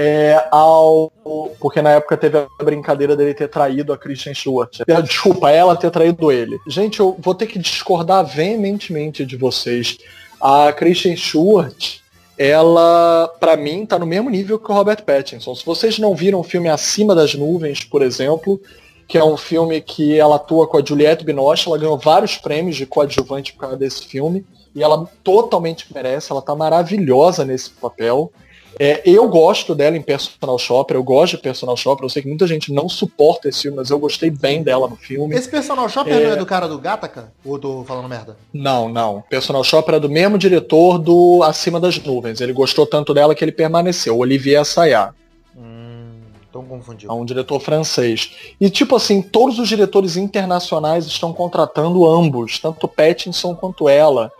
[0.00, 1.10] É, ao...
[1.58, 4.78] Porque na época teve a brincadeira dele ter traído a Christian Stewart.
[4.86, 6.56] É, Desculpa, ela ter traído ele.
[6.68, 9.98] Gente, eu vou ter que discordar veementemente de vocês.
[10.40, 11.96] A Christian Stewart,
[12.38, 15.52] ela, pra mim, tá no mesmo nível que o Robert Pattinson.
[15.56, 18.60] Se vocês não viram o filme Acima das Nuvens, por exemplo,
[19.08, 22.76] que é um filme que ela atua com a Juliette Binoche, ela ganhou vários prêmios
[22.76, 28.30] de coadjuvante por causa desse filme, e ela totalmente merece, ela tá maravilhosa nesse papel.
[28.78, 32.28] É, eu gosto dela em Personal Shopper, eu gosto de Personal Shopper, eu sei que
[32.28, 35.34] muita gente não suporta esse filme, mas eu gostei bem dela no filme.
[35.34, 36.24] Esse personal shopper É.
[36.24, 37.32] não é do cara do Gataca?
[37.44, 38.36] Ou tô falando merda?
[38.52, 39.22] Não, não.
[39.28, 42.40] Personal Shopper é do mesmo diretor do Acima das Nuvens.
[42.40, 44.16] Ele gostou tanto dela que ele permaneceu.
[44.16, 45.10] Olivier Assayas.
[45.56, 47.12] Hum, então É confundiu.
[47.12, 48.30] um diretor francês.
[48.60, 54.30] E tipo assim, todos os diretores internacionais estão contratando ambos, tanto Pattinson quanto ela.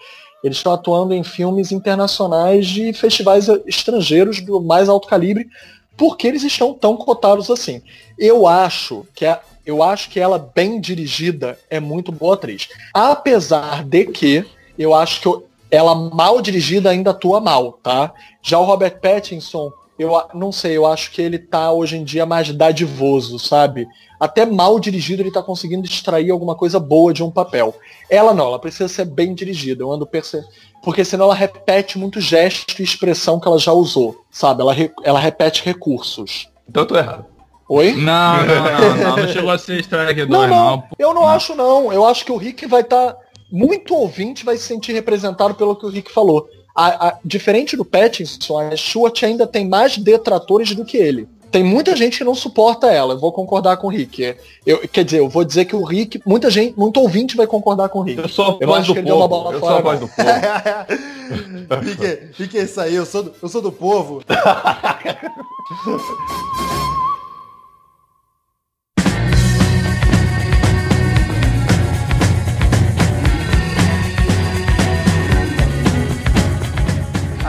[0.42, 5.48] Eles estão atuando em filmes internacionais de festivais estrangeiros do mais alto calibre,
[5.96, 7.82] porque eles estão tão cotados assim.
[8.16, 12.68] Eu acho que a, eu acho que ela bem dirigida é muito boa atriz.
[12.94, 14.44] Apesar de que
[14.78, 18.12] eu acho que eu- ela mal dirigida ainda atua mal, tá?
[18.42, 22.24] Já o Robert Pattinson, eu não sei, eu acho que ele tá hoje em dia
[22.24, 23.86] mais dadivoso, sabe?
[24.20, 27.74] Até mal dirigido ele tá conseguindo extrair alguma coisa boa de um papel.
[28.10, 29.82] Ela não, ela precisa ser bem dirigida.
[29.82, 30.42] Eu ando perce...
[30.82, 34.62] Porque senão ela repete muito gesto e expressão que ela já usou, sabe?
[34.62, 36.48] Ela, re- ela repete recursos.
[36.68, 37.26] Então eu tô errado.
[37.68, 37.92] Oi?
[37.92, 40.84] Não, não, não, não, não chegou a ser strike Não, não, não.
[40.98, 41.92] eu não acho não.
[41.92, 43.14] Eu acho que o Rick vai estar.
[43.50, 46.48] muito ouvinte vai se sentir representado pelo que o Rick falou.
[46.80, 51.28] A- a- diferente do Pattinson, a Stuart ainda tem mais detratores do que ele.
[51.50, 54.36] Tem muita gente que não suporta ela, eu vou concordar com o Rick.
[54.66, 57.88] Eu, quer dizer, eu vou dizer que o Rick, muita gente, muito ouvinte vai concordar
[57.88, 58.20] com o Rick.
[58.20, 59.44] Eu sou a voz acho do que ele deu uma povo.
[59.44, 60.28] bola Eu sou a fora, voz do povo.
[61.84, 64.22] Fique, fique isso aí, eu sou do, eu sou do povo.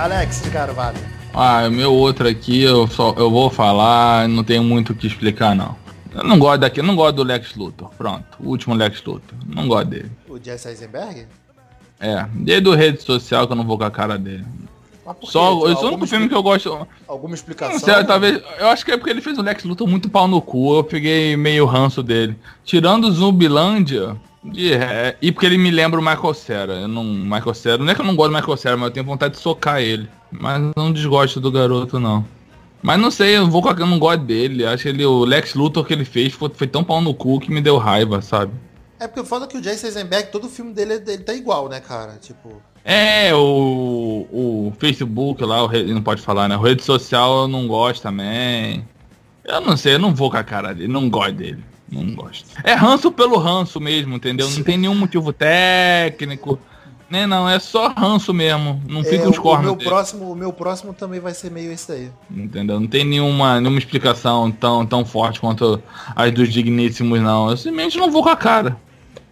[0.09, 0.97] Alex de Carvalho.
[1.31, 5.05] Ah, o meu outro aqui, eu só eu vou falar, não tenho muito o que
[5.05, 5.75] explicar não.
[6.11, 7.91] Eu não gosto daqui, eu não gosto do Lex Luthor.
[7.95, 9.37] Pronto, o último Lex Luthor.
[9.45, 10.09] Não gosto dele.
[10.27, 11.27] O Jesse Eisenberg?
[11.99, 14.43] É, desde o rede social que eu não vou com a cara dele.
[15.25, 16.87] Só, esse é o único filme que eu gosto.
[17.07, 17.77] Alguma Não explicação?
[17.79, 18.41] sei, talvez.
[18.57, 20.75] Eu acho que é porque ele fez o Lex Luthor muito pau no cu.
[20.75, 22.35] Eu peguei meio ranço dele.
[22.65, 24.17] Tirando o Zumbilândia.
[24.43, 26.73] De, ré- e porque ele me lembra o Michael Cera.
[26.73, 27.77] Eu não, Michael Cera.
[27.83, 29.81] Não é que eu não gosto do Michael Cera, mas eu tenho vontade de socar
[29.81, 30.09] ele.
[30.31, 32.25] Mas não desgosto do garoto, não.
[32.81, 34.65] Mas não sei, eu vou com eu não gosto dele.
[34.65, 37.39] Acho que ele, o Lex Luthor que ele fez foi, foi tão pau no cu
[37.39, 38.53] que me deu raiva, sabe?
[38.99, 41.79] É porque foda é que o Jesse Eisenberg, todo filme dele, ele tá igual, né,
[41.81, 42.17] cara?
[42.21, 42.61] Tipo.
[42.83, 46.55] É, o, o Facebook lá, o não pode falar, né?
[46.55, 48.85] O rede social eu não gosto também.
[49.43, 51.63] Eu não sei, eu não vou com a cara dele, não gosto dele.
[51.91, 52.45] Não gosto.
[52.63, 54.49] É ranço pelo ranço mesmo, entendeu?
[54.49, 56.59] Não tem nenhum motivo técnico.
[57.09, 58.79] Nem não, é só ranço mesmo.
[58.87, 61.33] Não É, fica o, os o cornos meu dele, próximo, o meu próximo também vai
[61.33, 62.11] ser meio esse daí.
[62.29, 62.79] entendeu?
[62.79, 65.81] Não tem nenhuma, nenhuma explicação tão, tão forte quanto
[66.15, 67.49] as dos digníssimos, não.
[67.49, 68.77] Eu simplesmente não vou com a cara.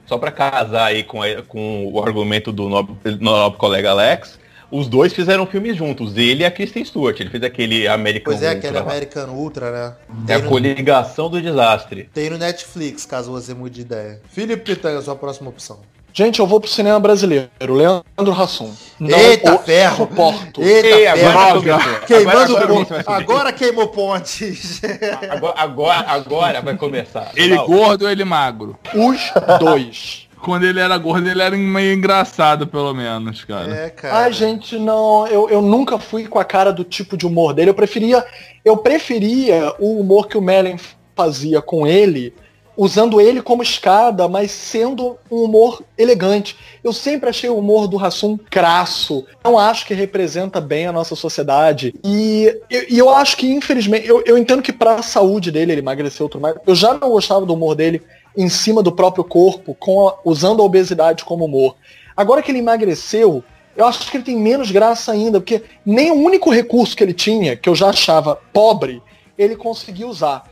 [0.08, 4.39] Só pra casar aí com, com o argumento do nobre, nobre colega Alex,
[4.72, 7.20] os dois fizeram filmes juntos, ele e a Kristen Stewart.
[7.20, 8.82] Ele fez aquele American Pois é, Ultra aquele lá.
[8.82, 9.96] American Ultra, né?
[10.28, 12.10] É a no, coligação do desastre.
[12.14, 14.22] tem no Netflix, caso você mude de ideia.
[14.30, 15.80] Felipe Pitanga, sua próxima opção.
[16.14, 17.48] Gente, eu vou pro cinema brasileiro.
[17.62, 18.74] Leandro Hassum.
[19.00, 19.98] Não Eita o ferro!
[20.08, 20.64] suporto.
[20.64, 22.00] Eita, Ei, agora ferro!
[22.08, 23.04] Queimando Agora- subir.
[23.06, 24.82] Agora queimou pontes.
[25.30, 27.32] Agora, agora, agora vai começar.
[27.36, 28.76] Ele Não, gordo ou ele magro?
[28.96, 30.27] Os dois.
[30.41, 33.73] Quando ele era gordo, ele era meio engraçado, pelo menos, cara.
[33.76, 34.15] É, cara.
[34.17, 37.69] Ai, gente, não, eu, eu nunca fui com a cara do tipo de humor dele.
[37.71, 38.23] Eu preferia,
[38.63, 40.78] eu preferia o humor que o Mellen
[41.15, 42.34] fazia com ele,
[42.78, 46.56] usando ele como escada, mas sendo um humor elegante.
[46.84, 49.26] Eu sempre achei o humor do Hassum crasso.
[49.43, 51.93] Não acho que representa bem a nossa sociedade.
[52.06, 55.82] E, e- e eu acho que, infelizmente, eu, eu entendo que pra saúde dele, ele
[55.82, 56.56] emagreceu tudo mais.
[56.67, 58.02] Eu já não gostava do humor dele
[58.38, 61.76] em cima do próprio corpo, com a- usando a obesidade como humor.
[62.15, 63.43] Agora que ele emagreceu,
[63.76, 67.13] eu acho que ele tem menos graça ainda, porque nem o único recurso que ele
[67.13, 69.02] tinha, que eu já achava pobre,
[69.38, 70.43] ele conseguiu usar.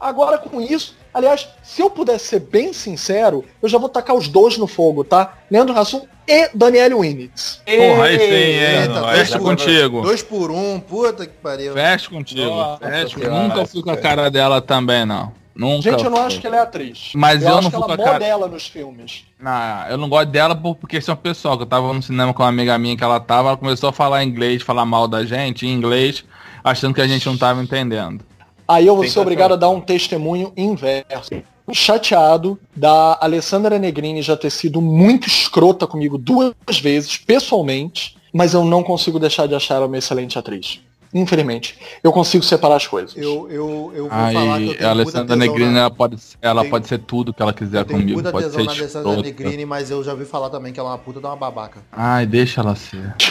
[0.00, 4.28] Agora com isso, aliás, se eu pudesse ser bem sincero, eu já vou tacar os
[4.28, 5.38] dois no fogo, tá?
[5.50, 7.62] Leandro Hassum e Daniel Winitz.
[7.64, 8.82] Porra, aí sim, é.
[8.82, 10.02] Eita, Fecha por- contigo.
[10.02, 11.72] Dois por um, puta que pariu.
[11.74, 12.42] Fecha contigo.
[12.50, 13.30] Nossa Fecha.
[13.30, 15.32] Nunca fui com a cara dela também, não.
[15.54, 15.90] Nunca.
[15.90, 17.12] Gente, eu não acho que ela é atriz.
[17.14, 19.24] Mas eu acho não que ela cara- modela nos filmes.
[19.38, 22.48] Não, eu não gosto dela por, questão pessoal, que eu tava no cinema com uma
[22.48, 25.72] amiga minha que ela tava, ela começou a falar inglês, falar mal da gente, em
[25.72, 26.24] inglês,
[26.64, 28.24] achando que a gente não tava entendendo.
[28.66, 29.26] Aí eu vou ser Sensacional.
[29.26, 31.30] obrigado a dar um testemunho inverso.
[31.72, 38.64] Chateado da Alessandra Negrini já ter sido muito escrota comigo duas vezes, pessoalmente, mas eu
[38.64, 40.80] não consigo deixar de achar ela uma excelente atriz.
[41.14, 41.78] Infelizmente.
[42.02, 43.16] Eu consigo separar as coisas.
[43.16, 46.60] Eu, eu, eu vou falar que eu tenho a Alessandra Negrini, na- ela pode, ela
[46.62, 48.72] Tenho- pode ser tudo que ela quiser eu tenho comigo, muita pode tesão ser na
[48.72, 49.22] Alessandra.
[49.22, 51.78] Negrini, mas eu já ouvi falar também que ela é uma puta de uma babaca.
[51.92, 53.14] Ai, deixa ela ser.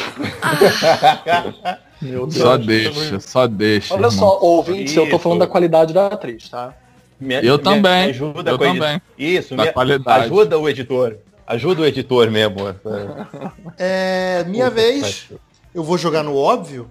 [2.02, 3.94] Meu Só deixa, só deixa.
[3.94, 4.20] Olha irmão.
[4.20, 6.74] só, ouvintes, eu tô falando da qualidade da atriz, tá?
[7.20, 9.02] Me- Eu me- também, me ajuda eu também.
[9.18, 10.26] Isso, Da me- qualidade.
[10.26, 11.16] ajuda o editor.
[11.48, 12.58] Ajuda o editor mesmo.
[13.78, 15.30] É, minha Puta, vez,
[15.74, 16.90] eu vou jogar no óbvio,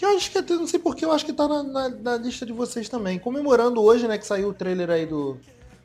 [0.00, 2.16] que eu acho que até, não sei porque, eu acho que tá na, na- na
[2.16, 3.18] lista de vocês também.
[3.18, 5.36] Comemorando hoje, né, que saiu o trailer aí do,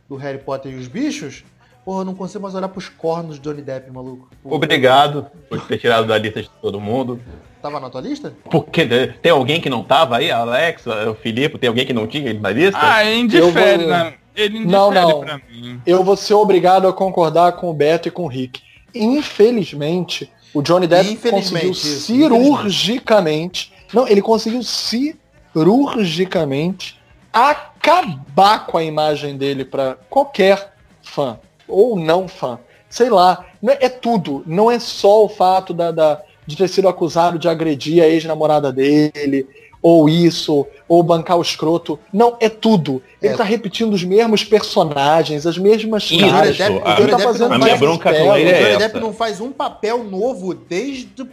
[0.09, 1.43] do Harry Potter e os bichos.
[1.83, 4.29] Porra, eu não consigo mais olhar pros cornos de Johnny Depp, maluco.
[4.41, 7.19] Porra, Obrigado por ter tirado da lista de todo mundo.
[7.61, 8.33] Tava na tua lista?
[8.49, 8.85] Porque
[9.21, 12.39] tem alguém que não tava aí, Alex, o Filipe, tem alguém que não tinha ele
[12.39, 12.79] na lista?
[12.81, 14.13] Ah, ele indifere, vou- né?
[14.35, 15.19] Ele indifere Não, não.
[15.21, 15.81] pra mim.
[15.85, 18.61] Eu vou ser obrigado a concordar com o Beto e com o Rick.
[18.93, 23.74] Infelizmente, o Johnny Depp conseguiu isso, cirurgicamente.
[23.93, 26.99] Não, ele conseguiu cirurgicamente
[27.31, 31.37] acabar com a imagem dele pra qualquer fã.
[31.67, 32.59] Ou não fã.
[32.89, 33.45] Sei lá.
[33.67, 34.43] É, é tudo.
[34.45, 38.71] Não é só o fato da, da- de ter sido acusado de agredir a ex-namorada
[38.71, 39.47] dele.
[39.81, 41.99] Ou isso, ou bancar o escroto.
[42.11, 43.03] Não, é tudo.
[43.21, 43.37] Ele É.
[43.37, 46.57] tá repetindo os mesmos personagens, as mesmas Isso, caras.
[46.57, 48.25] Depp- Ele a- tá Depp fazendo não a minha faz bronca papel.
[48.25, 48.79] com ele O é Johnny essa.
[48.79, 51.25] Depp não faz um papel novo desde o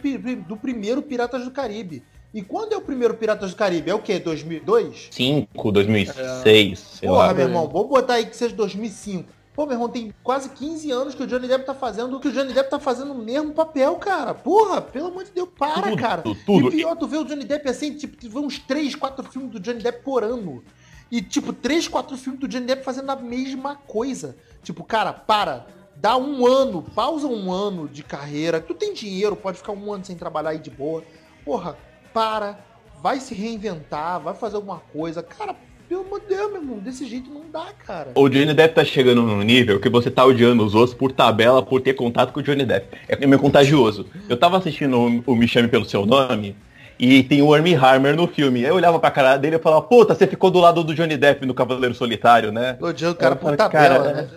[0.47, 2.03] do primeiro Piratas do Caribe.
[2.33, 3.91] E quando é o primeiro Piratas do Caribe?
[3.91, 4.17] É o quê?
[4.19, 5.09] 2002?
[5.11, 7.33] 5, 2006, sei Porra, lá.
[7.33, 9.31] meu irmão, vou botar aí que seja 2005.
[9.53, 12.27] Pô, meu irmão, tem quase 15 anos que o Johnny Depp tá fazendo o que
[12.27, 14.33] o Johnny Depp tá fazendo o mesmo papel, cara.
[14.33, 16.23] Porra, pelo amor de Deus, para, Tudo, cara.
[16.23, 16.67] tudo.
[16.69, 19.51] E pior, tu vê o Johnny Depp assim, tipo, tu vê uns 3, 4 filmes
[19.51, 20.63] do Johnny Depp por ano.
[21.11, 24.35] E, tipo, 3, 4 filmes do Johnny Depp fazendo a mesma coisa.
[24.63, 25.67] Tipo, cara, para.
[25.95, 28.59] Dá um ano, pausa um ano de carreira.
[28.59, 31.03] Tu tem dinheiro, pode ficar um ano sem trabalhar aí de boa.
[31.45, 31.77] Porra,
[32.13, 32.59] para.
[33.01, 35.21] Vai se reinventar, vai fazer alguma coisa.
[35.21, 35.55] Cara,
[35.89, 38.11] pelo amor de Deus, meu irmão, desse jeito não dá, cara.
[38.15, 41.61] O Johnny Depp tá chegando num nível que você tá odiando os outros por tabela,
[41.61, 42.97] por ter contato com o Johnny Depp.
[43.09, 44.05] É meio contagioso.
[44.29, 46.55] Eu tava assistindo o, o Me Chame Pelo Seu Nome
[46.97, 48.63] e tem o Armie Harmer no filme.
[48.63, 51.17] Aí eu olhava pra cara dele e falava, puta, você ficou do lado do Johnny
[51.17, 52.77] Depp no Cavaleiro Solitário, né?
[52.79, 54.29] Odiando o cara Eu por tabela, cara, né?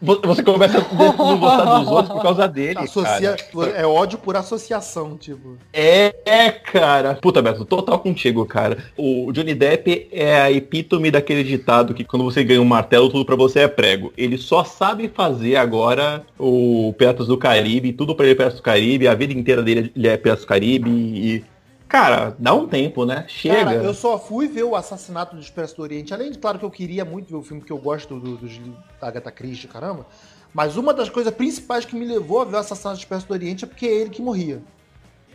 [0.00, 0.80] Vo- Você começa a
[1.16, 3.70] não gostar dos outros por causa dele, Associa, cara.
[3.70, 5.56] é ódio por associação, tipo.
[5.72, 7.14] É, é, cara.
[7.14, 8.78] Puta, Beto, total contigo, cara.
[8.96, 13.24] O Johnny Depp é a epítome daquele ditado que quando você ganha um martelo, tudo
[13.24, 14.12] pra você é prego.
[14.16, 18.62] Ele só sabe fazer agora o Piratas do Caribe, tudo pra ele é Piratas do
[18.62, 21.44] Caribe, a vida inteira dele ele é Piratas do Caribe e...
[21.88, 23.24] Cara, dá um tempo, né?
[23.28, 23.64] Chega.
[23.64, 26.12] Cara, eu só fui ver o assassinato do Expresso do Oriente.
[26.12, 28.52] Além de, claro, que eu queria muito ver o filme, que eu gosto do, dos
[28.52, 30.04] livros da Agatha Christie, caramba.
[30.52, 33.32] Mas uma das coisas principais que me levou a ver o assassinato do Expresso do
[33.34, 34.60] Oriente é porque é ele que morria.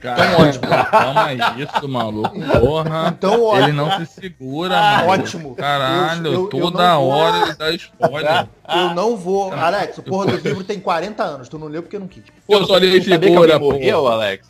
[0.02, 0.64] Cara, ótimo.
[0.92, 2.32] Toma isso, maluco.
[2.60, 3.14] Porra.
[3.16, 5.10] Então, ó, Ele não se segura, mano.
[5.10, 5.56] ótimo.
[5.56, 8.48] Caralho, Eu- eu- eu toda vou- hora ele dá spoiler.
[8.76, 9.54] Eu não vou.
[9.54, 11.48] Alex, o porra do livro tem 40 anos.
[11.48, 12.24] Tu não leu porque não quis.
[12.48, 13.72] Pô, só ele alguém pô.
[13.74, 14.48] morreu, Alex?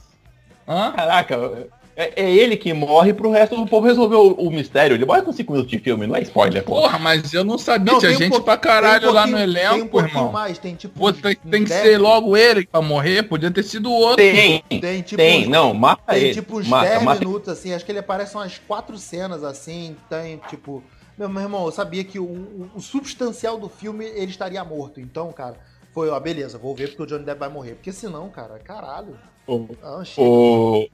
[0.67, 0.91] Hã?
[0.93, 1.67] Caraca,
[2.01, 4.95] é, é ele que morre pro resto do povo resolver o, o mistério.
[4.95, 6.75] Ele morre com 5 minutos de filme, não é spoiler, pô.
[6.81, 7.93] Porra, mas eu não sabia.
[7.93, 9.75] Não, Tinha tem um gente pouquinho- pra caralho tem um lá no pouquinho- Tem um
[9.77, 10.31] elenco, irmão.
[10.31, 10.99] mais, tem tipo.
[10.99, 13.23] Pô, tem, tem que 10 ser logo ele pra morrer.
[13.23, 14.17] Podia ter sido outro.
[14.17, 15.17] Tem, Tem tipo.
[15.17, 16.33] tem, uns- não, mata Tem ele.
[16.33, 19.95] tipo uns mata, 10 mata minutos, assim, acho que ele aparece umas quatro cenas, assim,
[20.09, 20.83] tem, tipo...
[21.17, 24.99] Meu, meu irmão, eu sabia que o, o- o substancial do filme, ele estaria morto.
[24.99, 25.55] Então, cara,
[25.93, 27.73] foi, ó, beleza, vou ver porque o Johnny Depp vai morrer.
[27.73, 29.15] Porque senão, cara, caralho.
[29.45, 30.87] O, Ah, o,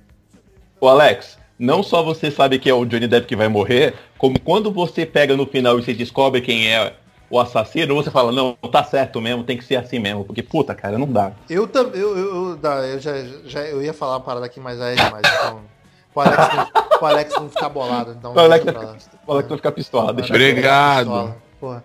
[0.80, 4.40] o Alex, não só você sabe que é o Johnny Depp que vai morrer, como
[4.40, 6.94] quando você pega no final e você descobre quem é
[7.30, 10.24] o assassino, você fala, não, tá certo mesmo, tem que ser assim mesmo.
[10.24, 11.32] Porque, puta, cara, não dá.
[11.50, 13.12] Eu também, eu, eu, eu, eu já,
[13.46, 15.62] já, eu ia falar uma parada aqui, mas aí é demais, então...
[16.14, 16.66] Pro Alex, não,
[16.98, 18.34] pro Alex não ficar bolado, então...
[18.34, 18.96] O Alex, pra
[19.28, 21.06] o Alex vai ficar pistola, deixa eu Obrigado.
[21.06, 21.84] Pistola, Porra.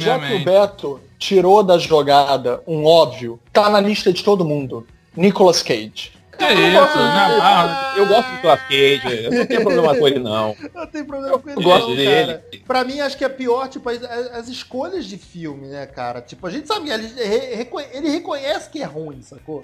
[0.00, 0.44] Já que o.
[0.44, 4.86] Beto tirou da jogada um óbvio, tá na lista de todo mundo.
[5.16, 6.12] Nicolas Cage.
[6.36, 7.94] Que isso, na barra.
[7.96, 10.56] Eu gosto do Nicolas Cage, eu não tenho problema com ele, não.
[10.74, 12.26] Não tem problema com ele, Eu gosto não, dele.
[12.26, 12.44] cara.
[12.66, 16.20] Pra mim, acho que é pior, tipo, as, as escolhas de filme, né, cara?
[16.20, 17.08] Tipo, a gente sabe, ele,
[17.92, 19.62] ele reconhece que é ruim, sacou?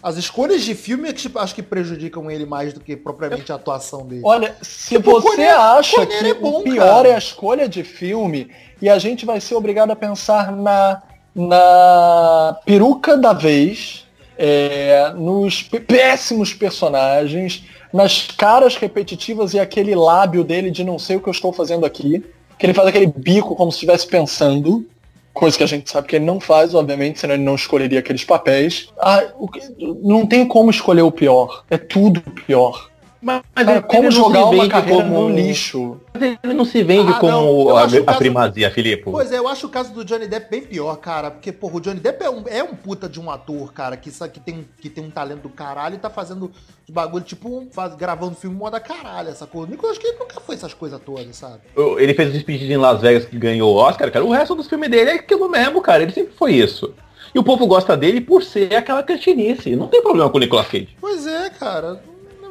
[0.00, 3.50] As escolhas de filme é que tipo, acho que prejudicam ele mais do que propriamente
[3.50, 4.20] a atuação dele.
[4.22, 7.08] Olha, se Tipo, você Corneiro- acha Corneiro que é bom, o pior cara.
[7.08, 8.50] é a escolha de filme,
[8.82, 11.02] e a gente vai ser obrigado a pensar na,
[11.34, 14.03] na peruca da vez,
[14.38, 21.20] é, nos péssimos personagens, nas caras repetitivas e aquele lábio dele de não sei o
[21.20, 22.24] que eu estou fazendo aqui,
[22.58, 24.86] que ele faz aquele bico como se estivesse pensando,
[25.32, 28.24] coisa que a gente sabe que ele não faz, obviamente, senão ele não escolheria aqueles
[28.24, 28.88] papéis.
[28.98, 32.90] Ah, que- não tem como escolher o pior, é tudo pior.
[33.24, 35.98] Mas, Cara, ele como jogar uma carreira como no lixo?
[36.12, 39.04] Mas Ele não se vende Ah, como a, a primazia, Filipe.
[39.04, 41.30] Pois é, eu acho o caso do Johnny Depp bem pior, cara.
[41.30, 44.10] Porque, porra, o Johnny Depp é um, é um puta de um ator, cara, que,
[44.10, 46.52] que, tem, que tem um talento do caralho e tá fazendo
[46.90, 49.68] bagulho, tipo, um- faz, gravando filme moda caralho, essa coisa.
[49.68, 51.60] O Nicolas Cage nunca foi essas coisas todas, sabe?
[51.98, 54.24] Ele fez o Despedido em Las Vegas que ganhou o Oscar, cara.
[54.24, 56.02] O resto dos filmes dele é aquilo mesmo, cara.
[56.02, 56.92] Ele sempre foi isso.
[57.34, 59.74] E o povo gosta dele por ser aquela cretinice.
[59.74, 60.90] Não tem problema com o Nicolas Cage.
[61.00, 62.00] Pois é, cara.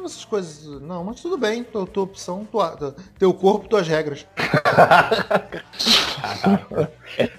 [0.04, 0.80] Não lembro essas coisas.
[0.82, 1.64] Não, mas tudo bem.
[1.64, 4.26] Tua, tua opção, tua, tua- teu corpo, tuas regras.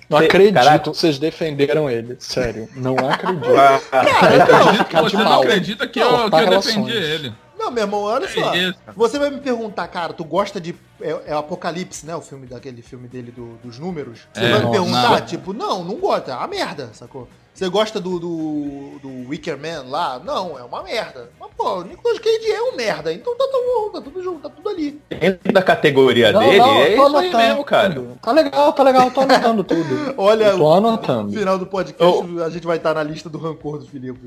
[0.10, 0.80] Não acredito caraca.
[0.80, 2.16] que vocês defenderam ele.
[2.20, 3.46] Sério, não acredito.
[3.92, 7.34] Acredito que Ficar de você não acredita que Não, eu, que eu defendi ele.
[7.58, 8.54] Não, meu irmão, olha só.
[8.54, 8.74] É.
[8.96, 10.76] Você vai me perguntar, cara, tu gosta de.
[11.02, 12.16] É, é o Apocalipse, né?
[12.16, 14.22] O filme daquele filme dele do- dos números.
[14.34, 15.26] Você É, vai me perguntar, Não.
[15.26, 16.32] tipo, não, não gosta.
[16.32, 17.28] É uma merda, sacou?
[17.54, 20.20] Você gosta do, do, do Wicker Man lá?
[20.20, 21.30] Não, é uma merda.
[21.40, 23.14] Mas, pô, o Nicolas Cage é um merda.
[23.14, 25.00] Então tá tudo, tá tudo junto, tá tudo ali.
[25.10, 28.04] Dentro da categoria Não, dele, não, é isso aí mesmo, cara.
[28.22, 30.14] Tá legal, tá legal, tô anotando tudo.
[30.18, 31.32] Olha, Eu tô no anotando.
[31.32, 34.20] final do podcast a gente vai estar na lista do rancor do Filipe.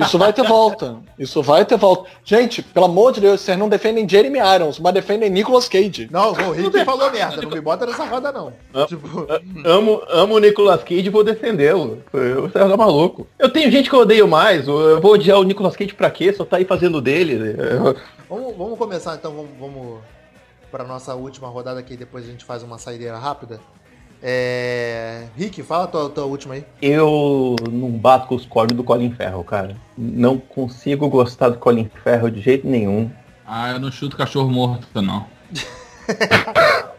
[0.00, 0.96] Isso vai ter volta.
[1.18, 2.10] Isso vai ter volta.
[2.24, 6.08] Gente, pelo amor de Deus, vocês não defendem Jeremy Irons, mas defendem Nicolas Cage.
[6.10, 7.42] Não, o Rick falou merda.
[7.42, 8.52] Não me bota nessa roda, não.
[8.74, 8.86] Ah.
[8.86, 9.26] Tipo,
[9.64, 12.02] Amo, amo o Nicolas Cage e vou defendê-lo.
[12.12, 13.26] Você tá maluco.
[13.38, 14.66] Eu tenho gente que eu odeio mais.
[14.66, 16.32] Eu vou odiar o Nicolas Cage pra quê?
[16.32, 17.54] Só tá aí fazendo dele.
[18.28, 19.98] Vamos, vamos começar então, vamos, vamos
[20.70, 23.60] para nossa última rodada aqui, depois a gente faz uma saideira rápida.
[24.22, 25.24] É...
[25.36, 26.64] Rick, fala a tua, tua última aí.
[26.82, 29.76] Eu não bato com os cornos do Colin Ferro, cara.
[29.96, 33.10] Não consigo gostar do Colin Ferro de jeito nenhum.
[33.46, 35.26] Ah, eu não chuto cachorro morto, não.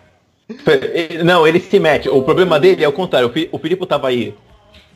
[1.23, 2.09] Não, ele se mete.
[2.09, 3.29] O problema dele é o contrário.
[3.29, 4.33] O Fi- O Filipe tava aí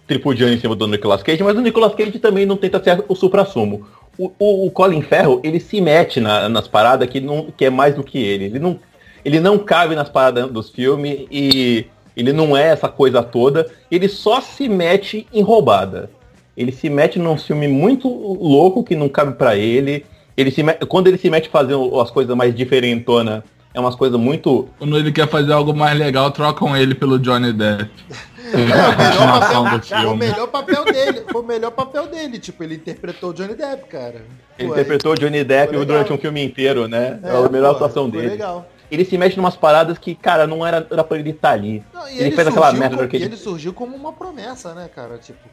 [0.08, 3.16] tripudiando em cima do Nicolas Cage, mas o Nicolas Cage também não tenta ser o
[3.16, 3.88] supra-sumo.
[4.18, 7.70] O, o- o Colin Ferro, ele se mete na- nas paradas que, não, que é
[7.70, 8.46] mais do que ele.
[8.46, 8.80] Ele não,
[9.24, 11.86] ele não cabe nas paradas dos filmes e
[12.16, 13.68] ele não é essa coisa toda.
[13.92, 16.10] Ele só se mete em roubada.
[16.58, 20.06] Ele se mete num filme muito louco que não cabe pra ele.
[20.38, 24.18] Ele se me- Quando ele se mete fazendo as coisas mais diferentonas, é umas coisas
[24.20, 27.90] muito Quando ele quer fazer algo mais legal, trocam ele pelo Johnny Depp.
[28.54, 30.18] É, o melhor continuação papel, do foi o filme.
[30.28, 31.24] melhor papel dele.
[31.32, 32.38] Foi o melhor papel dele.
[32.38, 34.22] Tipo, ele interpretou o Johnny Depp, cara.
[34.60, 37.20] Ele Pô, interpretou o Johnny Depp durante um filme inteiro, né?
[37.24, 38.28] É, é, a melhor pô, atuação foi dele.
[38.30, 38.68] legal.
[38.96, 41.84] Ele se mexe em umas paradas que, cara, não era, era pra ele estar ali.
[41.94, 44.74] Não, e Ele fez aquela merda como- que e ele- ele surgiu como uma promessa,
[44.74, 45.18] né, cara?
[45.18, 45.48] Tipo,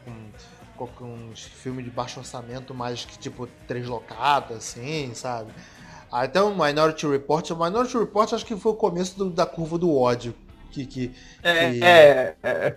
[0.77, 5.51] com, com uns filmes de baixo orçamento, mais que, tipo, translocados, assim, sabe?
[6.11, 9.77] Até o Minority Report, o Minority Report acho que foi o começo do- da curva
[9.77, 10.33] do ódio.
[10.71, 12.75] Que, que, que- É, é,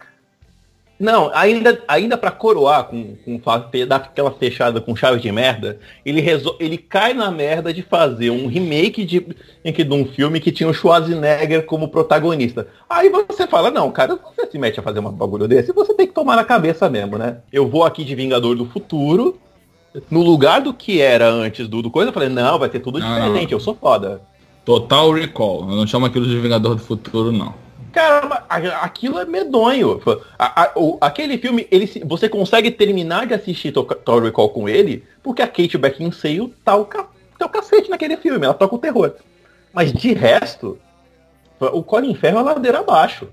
[0.98, 3.40] Não, ainda, ainda pra coroar com, com
[3.86, 6.56] dar aquela fechada com chave de merda, ele, resol...
[6.58, 9.26] ele cai na merda de fazer um remake de,
[9.62, 12.66] em que, de um filme que tinha o Schwarzenegger como protagonista.
[12.88, 16.06] Aí você fala, não, cara, você se mete a fazer um bagulho desse, você tem
[16.06, 17.38] que tomar na cabeça mesmo, né?
[17.52, 19.38] Eu vou aqui de Vingador do Futuro,
[20.10, 22.98] no lugar do que era antes do, do coisa, eu falei, não, vai ser tudo
[22.98, 24.22] Não, diferente, eu sou foda.
[24.64, 25.60] Total Recall.
[25.70, 27.65] Eu não chamo aquilo de Vingador do Futuro, não.
[27.96, 28.44] Cara,
[28.82, 30.02] aquilo é medonho.
[30.38, 34.68] A- a- o- aquele filme, ele, você consegue terminar de assistir To- Total Recall com
[34.68, 37.06] ele, porque a Kate Beckinsale tá o, ca,
[37.38, 39.14] tá o cacete naquele filme, ela toca o terror.
[39.72, 40.78] Mas de resto,
[41.58, 43.28] o Colin Ferro é ladeira abaixo.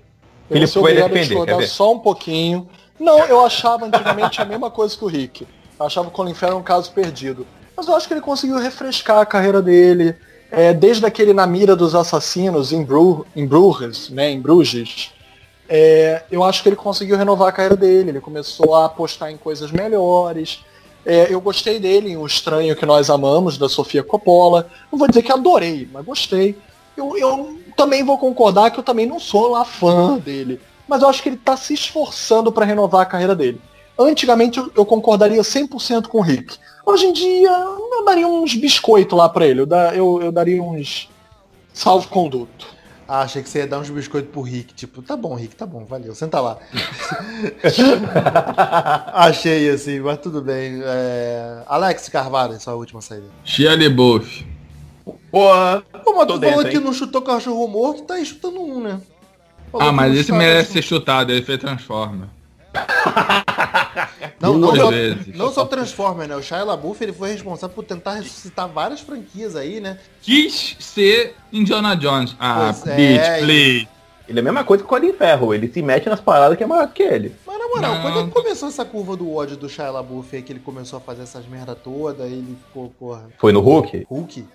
[0.49, 2.69] Eu Ele foi defender, só um pouquinho.
[2.97, 5.45] Não, eu achava antigamente a mesma coisa que o Rick.
[5.77, 7.45] Eu achava o Colin Farrell um caso perdido.
[7.75, 10.15] Mas eu acho que ele conseguiu refrescar a carreira dele.
[10.55, 15.11] É, desde aquele Na Mira dos Assassinos, em, Bru em Bruges, né, em Bruges.
[15.67, 18.11] É, eu acho que ele conseguiu renovar a carreira dele.
[18.11, 20.63] Ele começou a apostar em coisas melhores.
[21.03, 24.69] É, eu gostei dele em O Estranho Que Nós Amamos, da Sofia Coppola.
[24.91, 26.55] Não vou dizer que adorei, mas gostei.
[26.95, 30.61] Eu, eu também vou concordar que eu também não sou lá fã dele.
[30.87, 33.59] Mas eu acho que ele está se esforçando para renovar a carreira dele.
[33.97, 36.57] Antigamente eu, eu concordaria 100% com o Rick.
[36.85, 39.61] Hoje em dia eu daria uns biscoitos lá para ele.
[39.61, 41.09] Eu, da- eu- eu daria uns
[41.73, 42.67] salvo-conduto.
[43.07, 44.73] Ah, achei que você ia dar uns biscoitos pro Rick.
[44.73, 46.57] Tipo, tá bom, Rick, tá bom, valeu, senta lá.
[49.13, 50.81] achei assim, mas tudo bem.
[50.83, 51.63] É...
[51.67, 53.25] Alex Carvalho, sua última saída.
[53.43, 54.45] Shia LaBeouf.
[55.31, 58.81] Porra, Pô, mas tu dentro, falou que não chutou cachorro morto, tá aí chutando um,
[58.81, 59.01] né?
[59.71, 62.27] Falou Ah, mas esse merece cachorro- ser chutado, ele fez Transformer.
[64.39, 64.89] Não, não, só,
[65.35, 66.35] não só Transformer, né?
[66.35, 69.97] O Shia LaBeouf, ele foi responsável por tentar ressuscitar várias franquias aí, né?
[70.21, 72.35] Quis ser Indiana Jones.
[72.37, 73.87] Ah, Pois é, bitch, e- please.
[74.27, 75.53] ele é a mesma coisa que o Colin Ferro.
[75.53, 77.33] Ele se mete nas paradas que é maior que ele.
[77.47, 78.01] Mas na moral, Não.
[78.01, 80.97] quando é que começou essa curva do ódio do Shia LaBeouf aí, que ele começou
[80.97, 84.05] a fazer essas merda toda, ele ficou, porra, Foi no Hulk?
[84.09, 84.45] Hulk?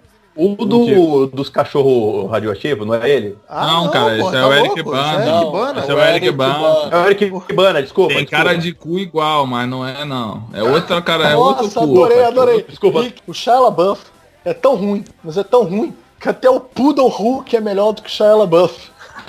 [0.41, 3.37] O do, dos cachorros radioativos, não é ele?
[3.49, 5.19] Ah, Não, cara, esse é o Eric Bana.
[5.19, 5.81] Esse é o Eric Bana.
[5.81, 6.89] Esse é o Eric Bana.
[6.93, 8.15] É o Eric Bana, desculpa.
[8.15, 8.45] Tem desculpa.
[8.45, 10.45] cara de cu igual, mas não é não.
[10.55, 11.85] É outra cara, é outro Nossa, cu.
[11.87, 12.63] adorei, adorei.
[12.69, 13.03] Desculpa.
[13.03, 14.01] Rick, o Shia LaBeouf
[14.45, 18.03] é tão ruim, mas é tão ruim, que até o Poodle Hulk é melhor do
[18.03, 18.91] que o Shia LaBeouf.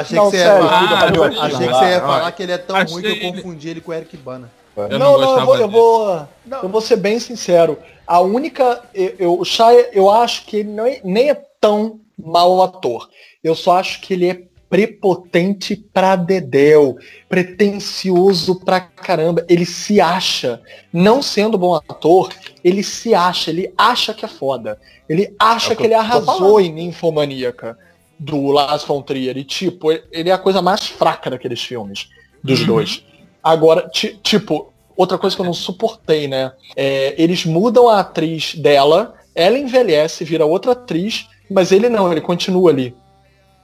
[0.00, 2.32] Achei Não, que você ia sério, falar, Ah, Poodle achei que você ia Ah, falar
[2.32, 4.50] que ele é tão achei ruim que eu ele- confundi ele com o Eric Bana.
[4.76, 6.28] Eu não, não não, eu vou, eu vou,
[6.62, 7.76] eu vou ser bem sincero.
[8.08, 12.00] A única, eu, eu- o Shia, eu acho que ele não é- nem é tão
[12.18, 13.08] mau ator.
[13.44, 16.96] Eu só acho que ele é prepotente pra dedéu,
[17.28, 19.44] pretencioso pra caramba.
[19.48, 20.60] Ele se acha,
[20.92, 22.32] não sendo bom ator,
[22.62, 24.78] ele se acha, ele acha que é foda.
[25.08, 27.78] Ele acha É que que ele arrasou em Ninfomaníaca
[28.18, 29.36] do Lars von Trier.
[29.36, 32.08] E, tipo, ele é a coisa mais fraca daqueles filmes,
[32.42, 32.66] dos Uhum.
[32.66, 33.04] dois.
[33.42, 36.52] Agora, ti- tipo, outra coisa que eu não suportei, né?
[36.74, 42.20] É, eles mudam a atriz dela, ela envelhece, vira outra atriz, mas ele não, ele
[42.20, 42.94] continua ali.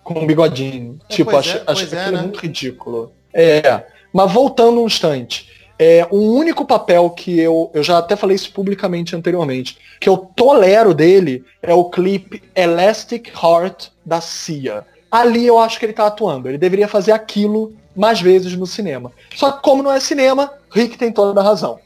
[0.04, 1.00] Com um bigodinho.
[1.10, 2.20] É, tipo, acho, é, acho que é, é, né?
[2.22, 3.12] muito ridículo.
[3.32, 3.82] É.
[4.12, 5.50] Mas voltando um instante.
[5.76, 10.16] É, um único papel que eu, eu já até falei isso publicamente anteriormente, que eu
[10.16, 14.86] tolero dele é o clipe Elastic Heart da Cia.
[15.10, 16.48] Ali eu acho que ele tá atuando.
[16.48, 19.12] Ele deveria fazer aquilo mais vezes no cinema.
[19.34, 21.78] Só que como não é cinema, Rick tem toda a razão.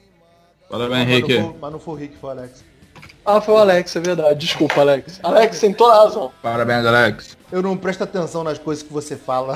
[0.68, 2.64] Parabéns, Mas não, foi, mas não foi o Rick, foi o Alex.
[3.24, 4.46] Ah, foi o Alex, é verdade.
[4.46, 5.20] Desculpa, Alex.
[5.22, 6.32] Alex tem toda a razão.
[6.42, 7.36] Parabéns, Alex.
[7.52, 9.54] Eu não presto atenção nas coisas que você fala.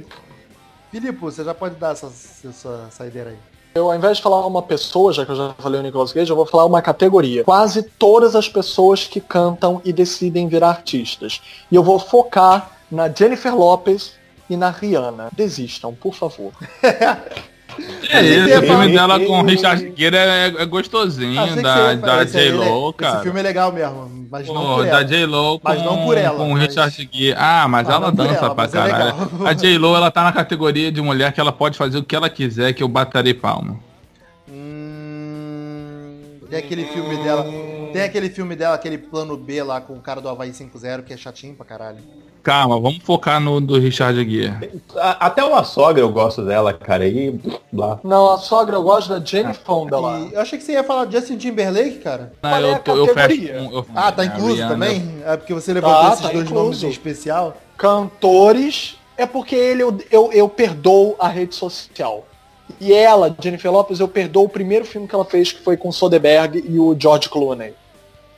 [0.90, 2.12] Filipe, você já pode dar essa,
[2.46, 3.36] essa saideira aí.
[3.74, 6.30] Eu, ao invés de falar uma pessoa, já que eu já falei o Nicolas Cage,
[6.30, 7.42] eu vou falar uma categoria.
[7.44, 11.40] Quase todas as pessoas que cantam e decidem virar artistas.
[11.70, 14.12] E eu vou focar na Jennifer Lopez
[14.52, 15.28] e na Rihanna.
[15.34, 16.52] Desistam, por favor.
[18.10, 21.94] É isso, o filme dela com o Richard Gere é, é gostosinho, Achei que da,
[21.94, 23.20] da esse J-Lo, Esse cara.
[23.20, 25.04] filme é legal mesmo, mas não Pô, por da ela.
[25.06, 27.34] J-Lo com, Mas não por ela, com o mas- Richard Gere.
[27.38, 29.04] Ah, mas Mas ela dança ela, pra é caralho.
[29.30, 29.46] legal.
[29.46, 32.28] A J-Lo, ela tá na categoria de mulher que ela pode fazer o que ela
[32.28, 33.80] quiser, que eu baterei palma.
[36.52, 37.46] Tem aquele filme dela.
[37.94, 41.14] Tem aquele filme dela, aquele plano B lá com o cara do Havaí 5-0, que
[41.14, 41.96] é chatinho pra caralho.
[42.42, 44.82] Calma, vamos focar no do Richard Gere.
[44.96, 47.06] A- Até uma sogra eu gosto dela, cara.
[47.08, 47.40] E
[47.72, 48.00] lá.
[48.04, 50.20] Não, a sogra eu gosto da Jane Fonda lá.
[50.20, 52.32] E eu achei que você ia falar de Justin Timberlake, cara.
[52.42, 54.72] Ah, Qual é eu, a tô- eu fecho eu- Ah, tá incluso Rihanna.
[54.74, 55.22] também?
[55.24, 56.62] É porque você levantou Tá, esses tá dois incluso.
[56.64, 57.56] nomes em especial.
[57.78, 62.26] Cantores é porque ele eu, eu, eu perdoo a rede social.
[62.82, 65.90] E ela, Jennifer Lopez, eu perdoo o primeiro filme que ela fez, que foi com
[65.90, 67.74] o Soderbergh e o George Clooney.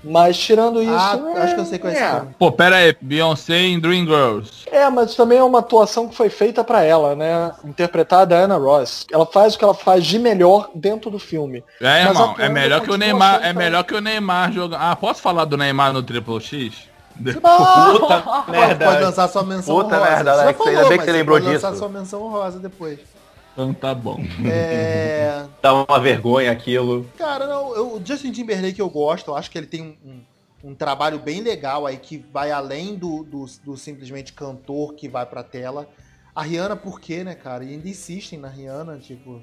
[0.05, 0.93] Mas tirando isso.
[0.93, 2.11] Ah, é, acho que eu sei qual é esse é.
[2.11, 2.35] filme.
[2.39, 4.67] Pô, pera aí, Beyoncé em Dreamgirls.
[4.71, 7.53] É, mas também é uma atuação que foi feita pra ela, né?
[7.65, 9.07] Interpretada a Anna Ross.
[9.11, 11.65] Ela faz o que ela faz de melhor dentro do filme.
[11.81, 14.79] É, Mas irmão, é melhor que o Neymar, é melhor que o Neymar jogando.
[14.79, 16.75] Ah, posso falar do Neymar no Triple X?
[17.17, 18.85] Puta Pode, merda.
[18.85, 20.11] pode lançar sua menção Puta honrosa.
[20.11, 21.79] merda, Alex, falou, ainda bem que você lembrou pode lançar disso.
[21.79, 22.99] sua menção honrosa depois.
[23.55, 24.19] Então tá bom.
[24.45, 25.47] É...
[25.63, 27.07] Dá uma vergonha aquilo.
[27.17, 29.97] Cara, não, eu, o Justin Timberlake eu gosto, eu acho que ele tem um,
[30.65, 35.09] um, um trabalho bem legal aí que vai além do, do, do simplesmente cantor que
[35.09, 35.89] vai pra tela.
[36.35, 37.63] A Rihanna, por quê, né, cara?
[37.63, 39.41] E ainda insistem na Rihanna, tipo.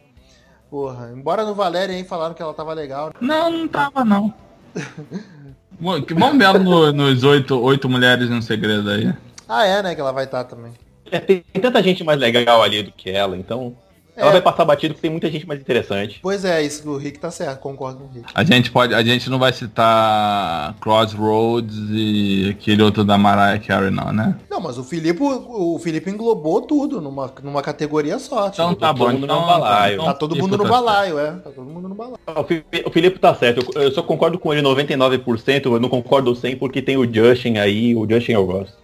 [0.70, 3.14] Porra, embora no Valéria aí falaram que ela tava legal.
[3.22, 4.34] Não, não tava não.
[5.80, 9.14] Bom, Vamos ver no- nos oito, oito mulheres no segredo aí.
[9.48, 10.74] Ah, é, né, que ela vai estar também.
[11.10, 13.76] É, tem, tem tanta gente mais legal ali do que ela, então.
[14.16, 14.32] Ela É.
[14.34, 16.20] vai passar batido porque tem muita gente mais interessante.
[16.22, 18.26] Pois é, isso do Rick tá certo, concordo com o Rick.
[18.34, 23.90] A gente pode, a gente não vai citar Crossroads e aquele outro da Mariah Carey
[23.90, 24.36] não, né?
[24.50, 28.48] Não, mas o Filipe, o Felipe englobou tudo numa, numa categoria só.
[28.48, 29.94] Então tipo, tá bom, todo mundo então, no balaio.
[29.94, 31.32] então tá todo mundo no tá balaio, é.
[31.32, 32.18] Tá todo mundo no balaio.
[32.36, 35.90] O Fi- o Felipe tá certo, eu, eu só concordo com ele 99%, eu não
[35.90, 38.81] concordo 100% porque tem o Justin aí, o Justin eu gosto.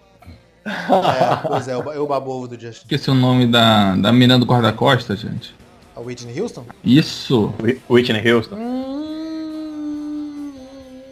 [0.67, 2.81] É, pois é, o babovo do Justin.
[2.83, 5.55] Esqueci o nome da, da menina do guarda-costa, gente.
[5.95, 6.65] A Whitney Houston?
[6.83, 7.53] Isso.
[7.61, 8.55] Whi- Whitney Houston.
[8.55, 10.53] Hum...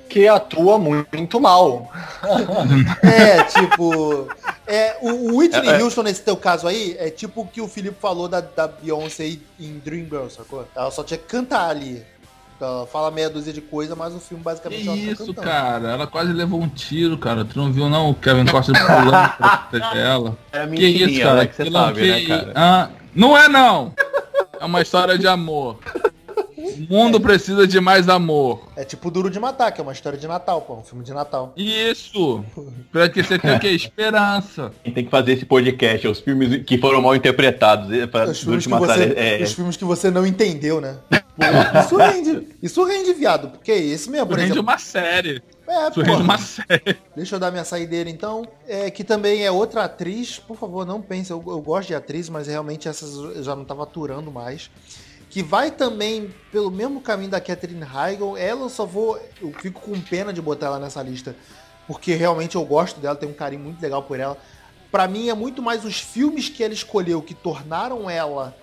[0.10, 1.92] Que atua muito mal.
[3.04, 4.28] É, tipo.
[4.68, 5.84] É, o, o Whitney É, é.
[5.84, 9.38] Houston, nesse teu caso aí, é tipo o que o Felipe falou da, da Beyoncé
[9.60, 10.66] em Dreamgirls, sacou?
[10.76, 12.04] Ela só tinha que cantar ali.
[12.56, 15.26] Então, ela fala meia dúzia de coisa, mas o filme Que basicamente ela tá isso,
[15.28, 15.42] cantando.
[15.48, 15.88] cara?
[15.92, 17.44] Ela quase levou um tiro, cara.
[17.44, 20.38] Tu não viu não o Kevin Costa pulando pra proteger ela?
[20.54, 21.46] É Que isso, cara?
[21.46, 22.52] que você Aquilo- sabe, que- né, cara?
[22.56, 23.94] Ah, não é não!
[24.60, 25.80] É uma história de amor.
[26.66, 28.68] O mundo precisa de mais amor.
[28.76, 30.76] É tipo Duro de Matar, que é uma história de Natal, pô.
[30.76, 31.54] Um filme de Natal.
[31.56, 32.44] Isso.
[32.92, 33.70] Pra que você tenha o quê?
[33.76, 34.72] Esperança.
[34.84, 37.92] Tem que fazer esse podcast, é os filmes que foram mal interpretados.
[37.92, 40.80] é, Pra, Os filmes, que durante uma você, é, os filmes que você não entendeu,
[40.82, 40.98] né?
[41.10, 41.44] Pô,
[41.82, 42.48] isso rende.
[42.64, 43.50] Isso rende, viado.
[43.50, 44.64] Porque é esse mesmo, por Rende exemplo.
[44.64, 45.42] uma série.
[45.68, 46.18] É, porra.
[46.18, 46.96] uma série.
[47.16, 48.48] Deixa eu dar minha saideira então.
[48.68, 50.38] É, que também é outra atriz.
[50.40, 51.32] Por favor, não pense.
[51.32, 54.70] Eu, eu gosto de atriz, mas realmente essas eu já não tava aturando mais.
[55.36, 58.38] Que vai também pelo mesmo caminho da Catherine Heigl.
[58.38, 59.20] Ela eu só vou.
[59.42, 61.36] Eu fico com pena de botar ela nessa lista.
[61.86, 64.38] Porque realmente eu gosto dela, tenho um carinho muito legal por ela.
[64.90, 68.56] Pra mim é muito mais os filmes que ela escolheu que tornaram ela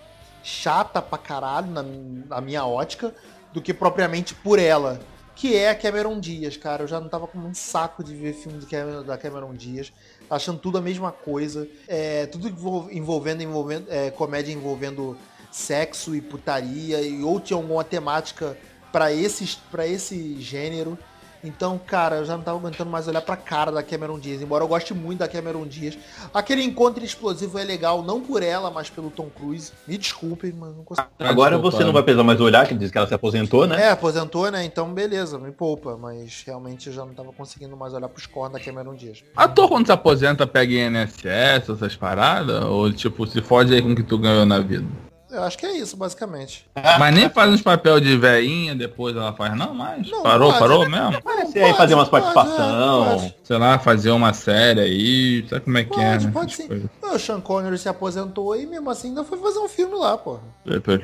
[0.42, 3.14] chata pra caralho na, na minha ótica
[3.52, 4.98] do que propriamente por ela.
[5.36, 6.84] Que é a Cameron Diaz, cara.
[6.84, 9.92] Eu já não tava com um saco de ver filme Cameron- da Cameron Diaz.
[10.30, 11.68] Achando tudo a mesma coisa.
[11.86, 15.18] É, tudo envol- envolvendo, envolvendo é, comédia envolvendo
[15.52, 17.00] sexo e putaria.
[17.00, 18.56] E ou tinha alguma temática
[18.90, 20.98] pra esse, pra esse gênero.
[21.44, 24.62] Então, cara, eu já não tava aguentando mais olhar pra cara da Cameron Diaz, embora
[24.62, 25.98] eu goste muito da Cameron Diaz.
[26.32, 29.72] Aquele encontro explosivo é legal, não por ela, mas pelo Tom Cruise.
[29.86, 31.08] Me desculpem, mas não consigo.
[31.18, 31.76] Agora Desculpa.
[31.76, 33.82] você não vai precisar mais olhar, que diz que ela se aposentou, né?
[33.86, 34.64] É, aposentou, né?
[34.64, 35.96] Então, beleza, me poupa.
[35.96, 39.24] Mas realmente eu já não tava conseguindo mais olhar pros cornos da Cameron Diaz.
[39.34, 42.64] Ator quando se aposenta pega INSS, essas paradas?
[42.66, 44.86] Ou tipo, se fode aí com o que tu ganhou na vida?
[45.32, 46.66] Eu acho que é isso, basicamente.
[46.98, 50.58] Mas nem faz uns papel de veinha, depois ela faz, não, mas Não, parou, pode,
[50.60, 51.06] parou né?
[51.08, 51.22] mesmo?
[51.22, 53.04] Parece aí fazer umas Pode, participação.
[53.04, 53.34] é, pode.
[53.42, 56.32] Sei lá, fazer uma série aí, sabe como é que é, Pode, né?
[56.32, 56.68] pode sim.
[56.68, 56.90] coisas.
[57.02, 60.40] O Sean Connery se aposentou e mesmo assim ainda foi fazer um filme lá, porra.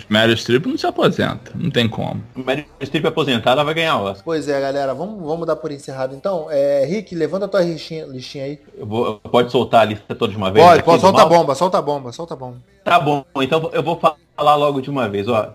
[0.08, 2.22] Meryl Streep não se aposenta, não tem como.
[2.36, 4.24] Meryl Streep aposentada vai ganhar Oscar.
[4.24, 6.48] Pois é, galera, vamos, vamos dar por encerrado então.
[6.50, 8.60] É, Rick, levanta a tua listinha, listinha aí.
[8.76, 10.64] Eu vou, pode soltar a lista toda de uma vez?
[10.64, 12.58] Pode, pode, solta a bomba, solta a bomba, solta a bomba.
[12.84, 15.52] Tá bom, então eu vou falar logo de uma vez, ó.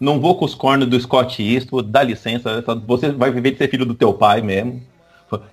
[0.00, 3.68] Não vou com os cornos do Scott Eastwood, dá licença, você vai viver de ser
[3.68, 4.80] filho do teu pai mesmo.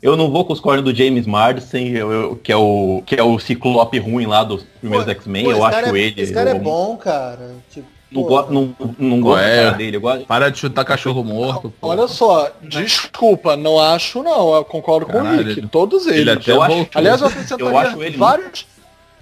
[0.01, 3.15] Eu não vou com os cornos do James Marsden, eu- eu- que, é o, que
[3.15, 6.21] é o ciclope ruim lá dos primeiros X-Men, eu acho é- ele.
[6.21, 7.55] Esse cara é eu bom, cara.
[7.71, 9.63] Tipo, Não, gosto, não, não gosto é.
[9.63, 10.26] cara dele, eu gosto.
[10.28, 11.88] Para de chutar cachorro morto, pô.
[11.88, 16.19] Olha só, desculpa, não acho não, eu concordo com Caralho, o Rick, ele- todos Ele
[16.30, 16.38] eles.
[16.38, 16.88] até eu acho-.
[16.93, 18.67] Aliás, eu Eu acrescentaria acho ele vários.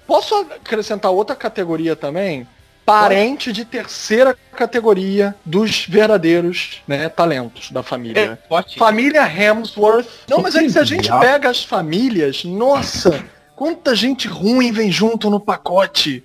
[0.05, 2.45] Posso acrescentar outra categoria também?
[2.85, 8.39] Parente de terceira categoria dos verdadeiros né, talentos da família.
[8.45, 10.07] Scott Família Hemsworth.
[10.27, 13.23] Não, mas é que se a gente pega as famílias, nossa,
[13.55, 16.23] quanta gente ruim vem junto no pacote.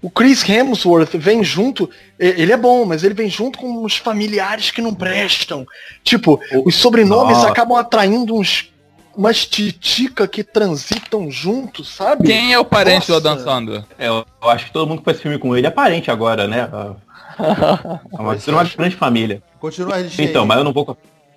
[0.00, 4.70] O Chris Hemsworth vem junto, ele é bom, mas ele vem junto com uns familiares
[4.70, 5.66] que não prestam.
[6.04, 7.48] Tipo, os sobrenomes Nossa.
[7.48, 8.72] acabam atraindo uns
[9.16, 12.26] umas titica que transitam juntos, sabe?
[12.26, 13.30] Quem é o parente do Nossa.
[13.30, 13.84] Adam Sandler?
[13.98, 16.46] É, eu eu acho que todo mundo que faz filme com ele é parente agora,
[16.46, 16.68] né?
[17.38, 19.42] É uma, é uma grande família.
[19.60, 20.48] Continua a Então, aí.
[20.48, 20.96] mas eu não vou.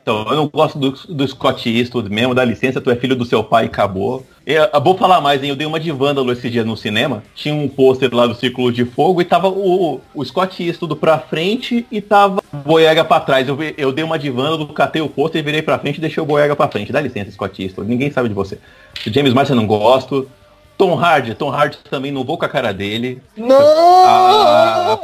[0.10, 3.26] Então, eu não gosto do, do Scott Eastwood mesmo, dá licença, tu é filho do
[3.26, 4.26] seu pai e acabou.
[4.44, 5.50] Eu, eu vou falar mais, hein?
[5.50, 7.22] Eu dei uma de vândalo esse dia no cinema.
[7.36, 11.20] Tinha um pôster lá do Círculo de Fogo e tava o, o Scott Eastwood pra
[11.20, 13.48] frente e tava Boyega pra trás.
[13.48, 16.24] Eu, eu dei uma de vândalo, catei o pôster e virei pra frente e deixei
[16.24, 16.92] o Boyega pra frente.
[16.92, 17.88] Dá licença, Scott Eastwood.
[17.88, 18.58] Ninguém sabe de você.
[19.06, 20.28] O James Marsden eu não gosto.
[20.80, 23.22] Tom Hardy, Tom Hardy também não vou com a cara dele.
[23.36, 23.54] Não!
[23.54, 24.98] Ah,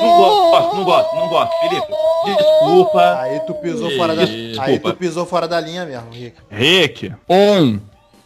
[0.00, 1.60] não gosto, não gosto, não gosto.
[1.60, 1.86] Felipe,
[2.26, 3.20] desculpa.
[3.20, 4.24] Aí tu pisou fora da.
[4.24, 4.64] Desculpa.
[4.64, 6.36] Aí tu pisou fora da linha mesmo, Rick.
[6.50, 7.78] Rick, um.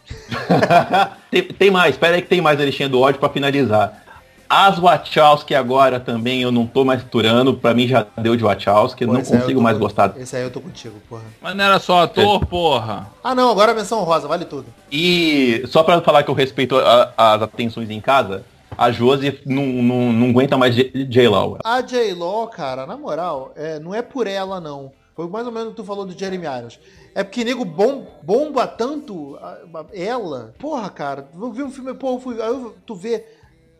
[1.29, 4.01] Tem, tem mais, espera aí que tem mais a listinha do ódio pra finalizar.
[4.49, 9.03] As Wachowski agora também eu não tô mais turando, pra mim já deu de Wachowski,
[9.03, 10.13] eu Pô, não consigo mais com- gostar.
[10.17, 11.23] Esse aí eu tô contigo, porra.
[11.41, 13.07] Mas não era só ator, porra.
[13.23, 14.67] Ah não, agora a menção rosa, vale tudo.
[14.91, 18.45] E só pra falar que eu respeito a- as atenções em casa,
[18.77, 21.57] a Josie não, não, não aguenta mais J- J-Law.
[21.63, 24.91] A J-Law, cara, na moral, é, não é por ela, não.
[25.13, 26.79] Foi mais ou menos o que tu falou do Jeremy Irons.
[27.15, 30.53] É porque nego bom, bomba tanto a- a- ela.
[30.59, 33.25] Porra, cara, eu vi um filme, pô, eu fui, aí eu- tu vê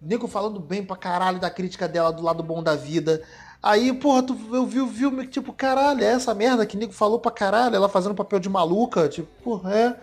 [0.01, 3.21] nego falando bem pra caralho da crítica dela do lado bom da vida.
[3.61, 7.19] Aí, porra, tu, eu vi o filme, tipo, caralho, é essa merda que nego falou
[7.19, 9.95] pra caralho, ela fazendo papel de maluca, tipo, porra, é.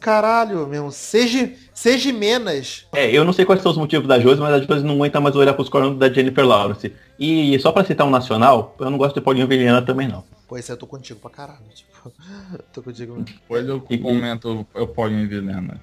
[0.00, 2.86] Caralho, meu, seja, seja menos.
[2.92, 5.20] É, eu não sei quais são os motivos da Josie, mas a Josie não aguenta
[5.20, 6.94] mais olhar pros cornos da Jennifer Lawrence.
[7.18, 10.24] E só pra citar um nacional, eu não gosto de Paulinho Vilhena também não.
[10.48, 12.10] Pô, esse aí eu tô contigo pra caralho, tipo,
[12.72, 13.26] tô contigo mesmo.
[13.26, 15.78] Depois eu E- comento o Paulinho Vilhena.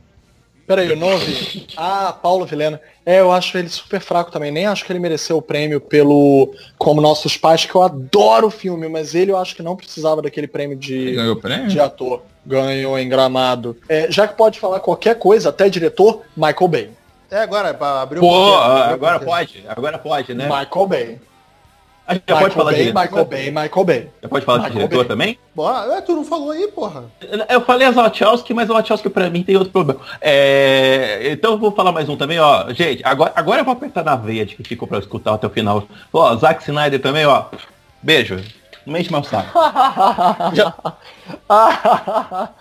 [0.68, 1.66] Peraí, não ouvi.
[1.78, 2.82] Ah, Paulo Vilhena.
[3.06, 4.52] É, eu acho ele super fraco também.
[4.52, 8.52] Nem acho que ele mereceu o prêmio pelo Como Nossos Pais, que eu adoro o
[8.52, 11.68] filme, mas ele eu acho que não precisava daquele prêmio de, ganhou o prêmio?
[11.68, 12.22] de ator.
[12.46, 13.78] Ganhou em gramado.
[13.88, 16.90] É, já que pode falar qualquer coisa, até diretor, Michael Bay.
[17.32, 20.46] É agora, pra abrir o Pô, o agora pode, agora pode, né?
[20.46, 21.20] Michael Bay.
[22.10, 24.10] Ah, já Michael pode falar Bay, de Michael Bay, Michael Bay.
[24.24, 25.08] Já pode falar de Michael diretor Bay.
[25.08, 25.40] também?
[25.54, 27.04] Bora, ué, tu não falou aí, porra.
[27.50, 30.00] Eu falei as Wachowski, mas a Wachowski pra mim tem outro problema.
[30.22, 32.72] É, então eu vou falar mais um também, ó.
[32.72, 35.50] Gente, agora, agora eu vou apertar na veia de que ficou pra escutar até o
[35.50, 35.84] final.
[36.14, 37.46] Ó, Zack Snyder também, ó.
[38.02, 38.42] Beijo.
[38.86, 39.52] Não enche meu saco.
[40.56, 40.74] Já-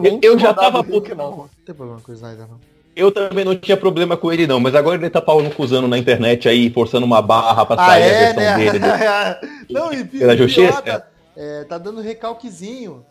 [0.00, 1.14] nem Eu já tava puto.
[1.14, 1.30] não.
[1.30, 2.71] Não tem problema com o Snyder, não.
[2.94, 5.88] Eu também não tinha problema com ele não, mas agora ele tá pau no cuzando
[5.88, 8.56] na internet aí, forçando uma barra pra Ah, sair a é, versão né?
[8.56, 8.78] dele.
[8.78, 8.86] do-
[9.72, 10.82] não, e Pela pior, justiça?
[10.82, 11.02] tá,
[11.36, 13.04] é, tá dando recalquezinho.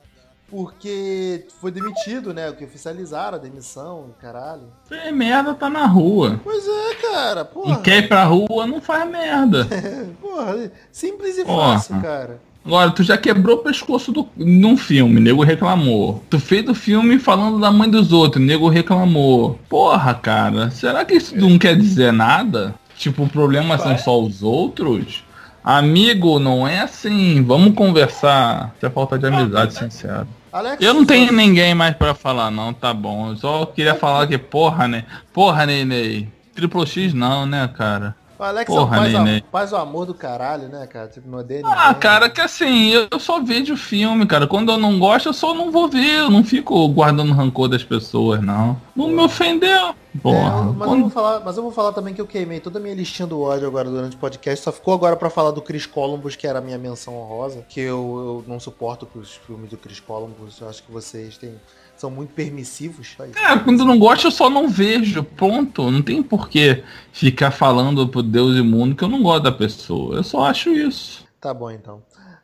[0.49, 2.49] Porque foi demitido, né?
[2.49, 4.63] O que oficializaram a demissão, caralho.
[4.91, 6.41] É merda, tá na rua.
[6.43, 7.81] Pois é, cara, E porra.
[7.81, 9.65] quer ir pra rua, não faz merda.
[10.21, 11.73] Porra, simples e Porra.
[11.79, 12.41] fácil, cara.
[12.63, 16.23] Agora, tu já quebrou o pescoço do, num filme, nego reclamou.
[16.29, 19.59] Tu fez o filme falando da mãe dos outros, nego reclamou.
[19.67, 22.75] Porra, cara, será que isso não quer dizer nada?
[22.95, 25.23] Tipo, o problema são só os outros?
[25.63, 27.43] Amigo, não é assim.
[27.43, 28.73] Vamos conversar.
[28.77, 30.27] Isso é falta de amizade, sincero.
[30.51, 33.29] Alex, Eu não tenho ninguém mais pra falar, não, tá bom.
[33.29, 35.05] Eu só queria falar que, porra, né?
[35.33, 36.27] Porra, Nenê.
[36.53, 38.15] Triple X não, né, cara?
[38.41, 41.07] O Alex Porra, é o paz, o amor do caralho, né, cara?
[41.07, 41.99] Tipo, não odeia Ah, ninguém.
[42.01, 44.47] cara, que assim, eu eu só vejo filme, cara.
[44.47, 46.21] Quando eu não gosto, eu só não vou ver.
[46.21, 48.81] Eu não fico guardando rancor das pessoas, não.
[48.95, 49.93] Não me ofendeu.
[50.23, 50.37] Porra.
[50.39, 52.79] É, mas, eu Quando- vou falar, mas eu vou falar também que eu queimei toda
[52.79, 54.63] a minha listinha do ódio agora durante o podcast.
[54.65, 57.63] Só ficou agora pra falar do Chris Columbus, que era a minha menção honrosa.
[57.69, 60.59] Que eu, eu não suporto os filmes do Chris Columbus.
[60.59, 61.53] Eu acho que vocês têm,
[62.01, 63.07] são muito permissivos.
[63.07, 63.39] Isso.
[63.39, 65.23] É, quando não gosto, eu só não vejo.
[65.23, 65.89] Ponto.
[65.91, 66.83] Não tem por que
[67.13, 70.15] ficar falando pro Deus e mundo que eu não gosto da pessoa.
[70.15, 71.25] Eu só acho isso.
[71.39, 72.01] Tá bom, então.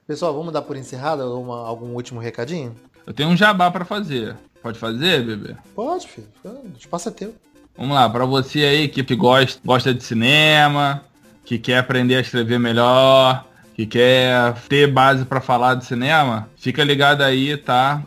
[0.07, 2.73] Pessoal, vamos dar por encerrada uma- algum último recadinho?
[3.05, 4.35] Eu tenho um jabá pra fazer.
[4.61, 5.55] Pode fazer, bebê?
[5.75, 6.27] Pode, filho.
[6.45, 7.35] O espaço é teu.
[7.77, 11.03] Vamos lá, pra você aí que gosta, gosta de cinema,
[11.45, 13.45] que quer aprender a escrever melhor,
[13.75, 18.01] que quer ter base pra falar de cinema, fica ligado aí, tá?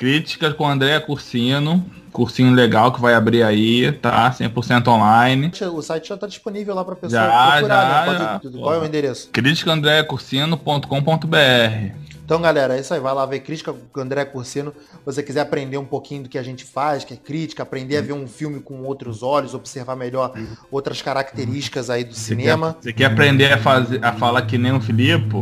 [0.00, 4.30] Críticas com André Cursino, cursinho legal que vai abrir aí, tá?
[4.32, 5.52] 100% online.
[5.74, 8.18] O site já tá disponível lá pra pessoa Já, procurar, já, né?
[8.18, 9.28] já, Pode, qual é o endereço?
[9.30, 11.92] criticaandrecursino.com.br
[12.24, 13.00] Então, galera, é isso aí.
[13.00, 14.72] Vai lá ver crítica com o André Cursino.
[14.90, 17.98] Se você quiser aprender um pouquinho do que a gente faz, que é crítica, aprender
[17.98, 20.32] a ver um filme com outros olhos, observar melhor
[20.70, 22.72] outras características aí do Você cinema.
[22.72, 25.36] quer, você quer aprender a, fazer, a falar que nem o Filipe?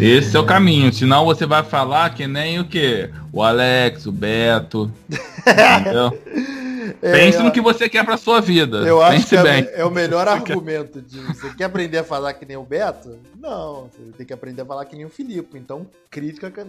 [0.00, 0.92] Esse é o caminho.
[0.92, 3.10] Senão você vai falar que nem o quê?
[3.32, 4.90] O Alex, o Beto.
[5.10, 6.18] entendeu?
[7.00, 8.86] Pense no que você quer pra sua vida.
[8.86, 9.68] É, Eu acho Pense que é, bem.
[9.72, 13.18] é o melhor argumento de você quer aprender a falar que nem o Beto?
[13.40, 15.56] Não, você tem que aprender a falar que nem o Filipe.
[15.58, 16.60] Então, crítica com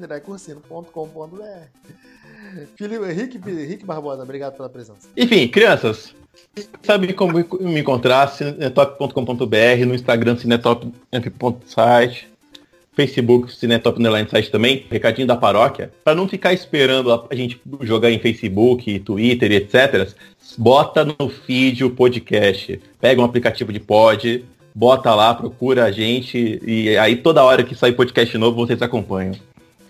[2.77, 5.07] Filipe, Rick, Rick Barbosa, obrigado pela presença.
[5.17, 6.13] Enfim, crianças,
[6.83, 12.29] sabe como me encontrar, cinetop.com.br, no Instagram cinetop.site,
[12.95, 18.09] Facebook cinetop underline site também, recadinho da paróquia, para não ficar esperando a gente jogar
[18.09, 20.09] em Facebook, Twitter e etc,
[20.57, 26.59] bota no feed o podcast, pega um aplicativo de pod, bota lá, procura a gente
[26.65, 29.33] e aí toda hora que sair podcast novo vocês acompanham.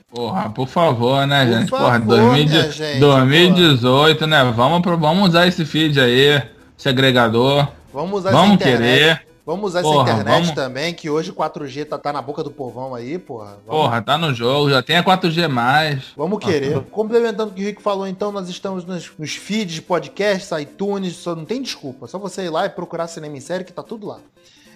[0.10, 1.70] Porra, por favor, né, Por gente?
[1.70, 3.00] favor, porra, 2000 né, gente?
[3.00, 4.54] 2018, né?
[4.56, 6.42] Vamos, pro, vamos usar esse feed aí,
[6.78, 7.68] esse agregador.
[7.94, 9.25] Vamos usar Vamos querer.
[9.46, 12.44] Vamos usar Porra, essa internet vamos- também, que hoje o 4G tá, tá na boca
[12.44, 13.58] do povão aí, porra.
[13.68, 15.48] Vamos, Porra, tá no jogo, já tem a 4G+.
[15.48, 16.04] mais.
[16.18, 16.82] vamos querer.
[16.86, 21.16] Complementando o que o Rick falou, então, nós estamos nos, nos feeds de podcasts, iTunes,
[21.18, 22.08] só não tem desculpa.
[22.08, 24.20] Só você ir lá e procurar Cinema em Série, que tá tudo lá.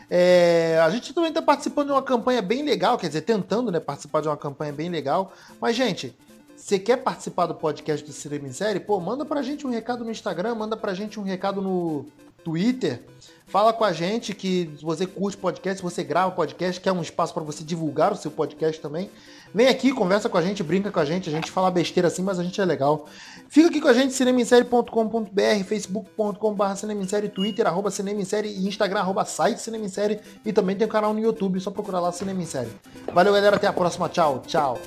[0.08, 3.80] É, a gente também tá participando de uma campanha bem legal, quer dizer, tentando né,
[3.80, 5.32] participar de uma campanha bem legal.
[5.60, 6.16] Mas, gente,
[6.56, 8.80] você quer participar do podcast do Cinema em Série?
[8.80, 12.06] Pô, manda pra gente um recado no Instagram, manda pra gente um recado no
[12.44, 13.04] Twitter.
[13.50, 17.42] Fala com a gente que você curte podcast, você grava podcast, quer um espaço para
[17.42, 19.10] você divulgar o seu podcast também.
[19.54, 22.22] Vem aqui, conversa com a gente, brinca com a gente, a gente fala besteira assim,
[22.22, 23.08] mas a gente é legal.
[23.50, 29.60] Fica aqui com a gente, cinemissérie.com.br, facebook.com.br cinemissérie, twitter, arroba cinemissérie e instagram, arroba site
[29.60, 32.72] cinemissérie e também tem o canal no YouTube, só procurar lá cinemissérie.
[33.12, 34.78] Valeu, galera, até a próxima, tchau, tchau.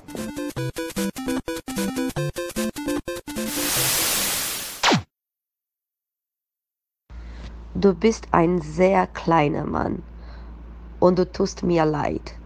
[7.74, 10.04] Du bist ein sehr kleiner Mann
[11.00, 12.41] und du tust mir leid.